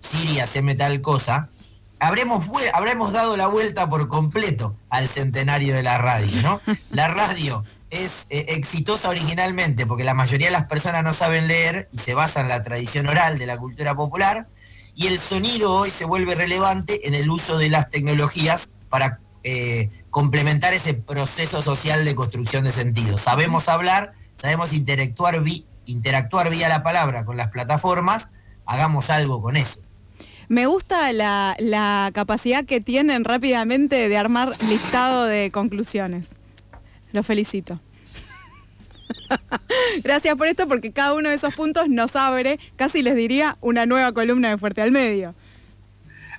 Siri, 0.00 0.40
haceme 0.40 0.74
tal 0.74 1.00
cosa. 1.00 1.48
Habremos, 2.00 2.46
habremos 2.72 3.12
dado 3.12 3.36
la 3.36 3.48
vuelta 3.48 3.88
por 3.88 4.08
completo 4.08 4.76
al 4.88 5.08
centenario 5.08 5.74
de 5.74 5.82
la 5.82 5.98
radio, 5.98 6.42
¿no? 6.42 6.60
La 6.90 7.08
radio 7.08 7.64
es 7.90 8.26
eh, 8.30 8.46
exitosa 8.50 9.08
originalmente 9.08 9.86
porque 9.86 10.04
la 10.04 10.14
mayoría 10.14 10.48
de 10.48 10.52
las 10.52 10.66
personas 10.66 11.02
no 11.02 11.12
saben 11.12 11.48
leer 11.48 11.88
y 11.92 11.98
se 11.98 12.14
basa 12.14 12.40
en 12.40 12.48
la 12.48 12.62
tradición 12.62 13.08
oral 13.08 13.38
de 13.38 13.46
la 13.46 13.56
cultura 13.56 13.94
popular, 13.94 14.46
y 14.94 15.06
el 15.06 15.20
sonido 15.20 15.72
hoy 15.72 15.90
se 15.90 16.04
vuelve 16.04 16.34
relevante 16.34 17.06
en 17.06 17.14
el 17.14 17.30
uso 17.30 17.56
de 17.56 17.70
las 17.70 17.88
tecnologías 17.88 18.70
para 18.88 19.20
eh, 19.44 19.90
complementar 20.10 20.74
ese 20.74 20.94
proceso 20.94 21.62
social 21.62 22.04
de 22.04 22.16
construcción 22.16 22.64
de 22.64 22.72
sentido. 22.72 23.16
Sabemos 23.16 23.68
hablar, 23.68 24.12
sabemos 24.34 24.72
interactuar, 24.72 25.40
interactuar 25.84 26.50
vía 26.50 26.68
la 26.68 26.82
palabra 26.82 27.24
con 27.24 27.36
las 27.36 27.48
plataformas, 27.48 28.30
hagamos 28.66 29.08
algo 29.10 29.40
con 29.40 29.56
eso. 29.56 29.80
Me 30.48 30.66
gusta 30.66 31.12
la, 31.12 31.54
la, 31.58 32.10
capacidad 32.14 32.64
que 32.64 32.80
tienen 32.80 33.24
rápidamente 33.24 34.08
de 34.08 34.16
armar 34.16 34.52
listado 34.62 35.26
de 35.26 35.50
conclusiones. 35.50 36.34
Los 37.12 37.26
felicito. 37.26 37.80
Gracias 40.02 40.36
por 40.36 40.46
esto 40.46 40.66
porque 40.66 40.92
cada 40.92 41.14
uno 41.14 41.28
de 41.28 41.34
esos 41.34 41.54
puntos 41.54 41.88
nos 41.88 42.16
abre, 42.16 42.58
casi 42.76 43.02
les 43.02 43.14
diría, 43.14 43.56
una 43.60 43.86
nueva 43.86 44.12
columna 44.12 44.50
de 44.50 44.58
Fuerte 44.58 44.80
al 44.80 44.90
Medio. 44.90 45.34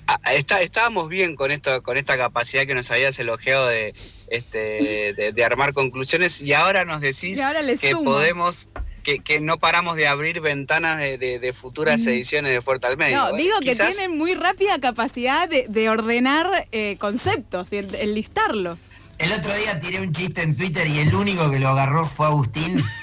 Ah, 0.07 0.33
está, 0.33 0.61
estábamos 0.61 1.07
bien 1.07 1.35
con 1.35 1.51
esto, 1.51 1.83
con 1.83 1.95
esta 1.95 2.17
capacidad 2.17 2.65
que 2.65 2.73
nos 2.73 2.89
habías 2.89 3.19
elogiado 3.19 3.67
de, 3.67 3.93
este, 4.29 5.13
de, 5.13 5.43
armar 5.43 5.73
conclusiones 5.73 6.41
y 6.41 6.53
ahora 6.53 6.83
nos 6.83 6.99
decís 6.99 7.39
que 7.79 7.95
podemos 7.95 8.69
que, 8.99 9.39
no 9.41 9.57
paramos 9.57 9.95
de 9.95 10.07
abrir 10.07 10.41
ventanas 10.41 10.99
de, 10.99 11.55
futuras 11.59 12.05
ediciones 12.05 12.51
de 12.51 12.61
Fuerte 12.61 12.87
al 12.87 12.97
Medio. 12.97 13.17
No, 13.17 13.29
¿eh? 13.29 13.41
digo 13.41 13.59
que 13.59 13.75
tienen 13.75 14.17
muy 14.17 14.33
rápida 14.33 14.79
capacidad 14.79 15.49
de, 15.49 15.89
ordenar 15.89 16.67
eh, 16.71 16.97
conceptos 16.99 17.73
y 17.73 17.77
el, 17.77 18.13
listarlos. 18.13 18.91
El 19.17 19.31
otro 19.33 19.53
día 19.55 19.79
tiré 19.79 20.01
un 20.01 20.11
chiste 20.13 20.41
en 20.43 20.55
Twitter 20.55 20.87
y 20.87 20.99
el 20.99 21.13
único 21.13 21.49
que 21.51 21.59
lo 21.59 21.69
agarró 21.69 22.05
fue 22.05 22.27
Agustín. 22.27 22.83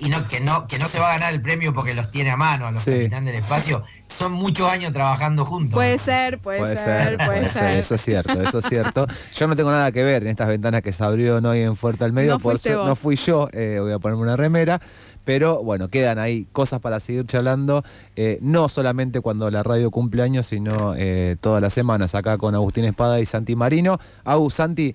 y 0.00 0.08
no, 0.08 0.26
que 0.28 0.40
no, 0.40 0.66
que 0.66 0.78
no 0.78 0.88
se 0.88 0.98
va 0.98 1.10
a 1.10 1.12
ganar 1.14 1.32
el 1.32 1.40
premio 1.40 1.72
porque 1.72 1.94
los 1.94 2.10
tiene 2.10 2.30
a 2.30 2.36
mano 2.36 2.66
a 2.66 2.72
los 2.72 2.84
que 2.84 3.04
están 3.04 3.24
del 3.24 3.36
espacio. 3.36 3.82
Son 4.06 4.32
muchos 4.32 4.68
años 4.68 4.92
trabajando 4.92 5.44
juntos. 5.44 5.74
Puede 5.74 5.98
ser, 5.98 6.38
puede, 6.40 6.76
ser, 6.76 7.16
puede, 7.24 7.48
ser. 7.48 7.78
Eso 7.78 7.94
es 7.94 8.00
cierto, 8.00 8.32
eso 8.32 8.58
es 8.58 8.66
cierto. 8.66 9.06
Yo 9.34 9.46
no 9.46 9.56
tengo 9.56 9.70
nada 9.70 9.92
que 9.92 10.02
ver 10.02 10.22
en 10.22 10.28
estas 10.28 10.48
ventanas 10.48 10.82
que 10.82 10.92
se 10.92 11.02
abrieron 11.04 11.44
hoy 11.46 11.60
en 11.60 11.76
Fuerte 11.76 12.04
al 12.04 12.12
Medio. 12.12 12.32
No, 12.32 12.38
por 12.38 12.58
no 12.70 12.96
fui 12.96 13.16
yo, 13.16 13.48
eh, 13.52 13.78
voy 13.80 13.92
a 13.92 13.98
ponerme 13.98 14.22
una 14.22 14.36
remera. 14.36 14.80
Pero 15.24 15.62
bueno, 15.62 15.88
quedan 15.88 16.18
ahí 16.18 16.46
cosas 16.50 16.80
para 16.80 16.98
seguir 16.98 17.24
charlando, 17.26 17.84
eh, 18.16 18.38
no 18.40 18.68
solamente 18.68 19.20
cuando 19.20 19.50
la 19.50 19.62
radio 19.62 19.90
cumple 19.90 20.22
años, 20.22 20.46
sino 20.46 20.94
eh, 20.96 21.36
todas 21.40 21.60
las 21.62 21.72
semanas 21.72 22.14
acá 22.14 22.38
con 22.38 22.54
Agustín 22.54 22.84
Espada 22.84 23.20
y 23.20 23.26
Santi 23.26 23.54
Marino. 23.54 23.98
Agus, 24.24 24.54
Santi, 24.54 24.94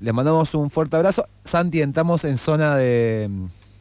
le 0.00 0.12
mandamos 0.12 0.54
un 0.54 0.70
fuerte 0.70 0.96
abrazo. 0.96 1.24
Santi, 1.44 1.82
entramos 1.82 2.24
en 2.24 2.36
zona 2.36 2.76
de 2.76 3.30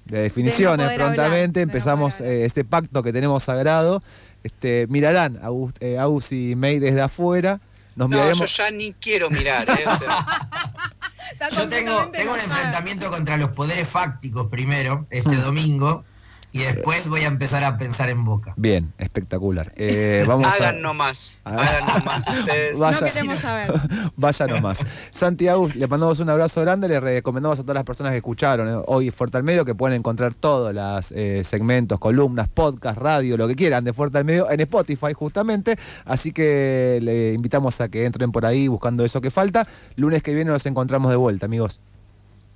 de 0.09 0.21
definiciones 0.21 0.91
prontamente. 0.93 1.61
Empezamos 1.61 2.21
eh, 2.21 2.45
este 2.45 2.65
pacto 2.65 3.03
que 3.03 3.13
tenemos 3.13 3.43
sagrado. 3.43 4.03
Este, 4.43 4.87
mirarán 4.89 5.39
Agus, 5.43 5.73
eh, 5.79 5.97
y 6.31 6.55
May 6.55 6.79
desde 6.79 7.01
afuera. 7.01 7.61
Nos 7.95 8.09
no, 8.09 8.33
yo 8.33 8.45
ya 8.45 8.71
ni 8.71 8.93
quiero 8.93 9.29
mirar. 9.29 9.67
Eh, 9.69 9.85
yo 11.55 11.67
tengo, 11.67 12.09
tengo 12.11 12.33
un 12.33 12.39
enfrentamiento 12.39 13.09
contra 13.09 13.37
los 13.37 13.51
poderes 13.51 13.87
fácticos 13.89 14.47
primero, 14.47 15.05
este 15.09 15.31
hmm. 15.31 15.41
domingo. 15.41 16.05
Y 16.51 16.59
después 16.59 17.07
voy 17.07 17.21
a 17.21 17.27
empezar 17.27 17.63
a 17.63 17.77
pensar 17.77 18.09
en 18.09 18.25
Boca. 18.25 18.53
Bien, 18.57 18.91
espectacular. 18.97 19.71
Eh, 19.75 20.25
vamos 20.27 20.47
hagan 20.47 20.81
nomás, 20.81 21.39
hagan 21.43 21.85
nomás 21.85 22.23
ustedes. 22.27 22.77
Vaya, 22.77 22.99
no 23.01 23.05
queremos 23.05 23.39
saber. 23.39 23.73
Vaya 24.15 24.47
nomás. 24.47 24.79
Santiago, 25.11 25.69
le 25.75 25.85
mandamos 25.87 26.19
un 26.19 26.29
abrazo 26.29 26.61
grande, 26.61 26.87
le 26.87 26.99
recomendamos 26.99 27.59
a 27.59 27.61
todas 27.61 27.75
las 27.75 27.83
personas 27.83 28.13
que 28.13 28.17
escucharon 28.17 28.67
eh, 28.67 28.83
hoy 28.87 29.11
Fuerte 29.11 29.37
al 29.37 29.43
Medio 29.43 29.63
que 29.63 29.75
pueden 29.75 29.97
encontrar 29.97 30.33
todos 30.33 30.73
los 30.73 31.11
eh, 31.11 31.43
segmentos, 31.43 31.99
columnas, 31.99 32.47
podcast, 32.47 32.97
radio, 32.97 33.37
lo 33.37 33.47
que 33.47 33.55
quieran 33.55 33.83
de 33.83 33.93
Fuerte 33.93 34.17
al 34.17 34.25
Medio 34.25 34.49
en 34.49 34.59
Spotify 34.61 35.13
justamente. 35.13 35.77
Así 36.05 36.31
que 36.31 36.99
le 37.03 37.33
invitamos 37.33 37.79
a 37.79 37.89
que 37.89 38.05
entren 38.05 38.31
por 38.31 38.47
ahí 38.47 38.67
buscando 38.67 39.05
eso 39.05 39.21
que 39.21 39.29
falta. 39.29 39.67
Lunes 39.95 40.23
que 40.23 40.33
viene 40.33 40.49
nos 40.49 40.65
encontramos 40.65 41.11
de 41.11 41.17
vuelta, 41.17 41.45
amigos. 41.45 41.79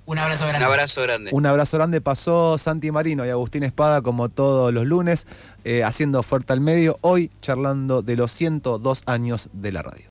Un 0.06 0.18
abrazo 0.18 0.46
grande. 0.46 0.66
Un 0.66 0.72
abrazo 0.72 1.02
grande. 1.02 1.30
Un 1.32 1.46
abrazo 1.46 1.76
grande. 1.78 2.00
Pasó 2.00 2.58
Santi 2.58 2.90
Marino 2.90 3.24
y 3.24 3.30
Agustín 3.30 3.62
Espada 3.62 4.02
como 4.02 4.28
todos 4.28 4.72
los 4.72 4.84
lunes, 4.84 5.26
eh, 5.64 5.82
haciendo 5.82 6.22
fuerte 6.22 6.52
al 6.52 6.60
medio, 6.60 6.98
hoy 7.00 7.30
charlando 7.40 8.02
de 8.02 8.16
los 8.16 8.30
102 8.32 9.02
años 9.06 9.48
de 9.52 9.72
la 9.72 9.82
radio. 9.82 10.02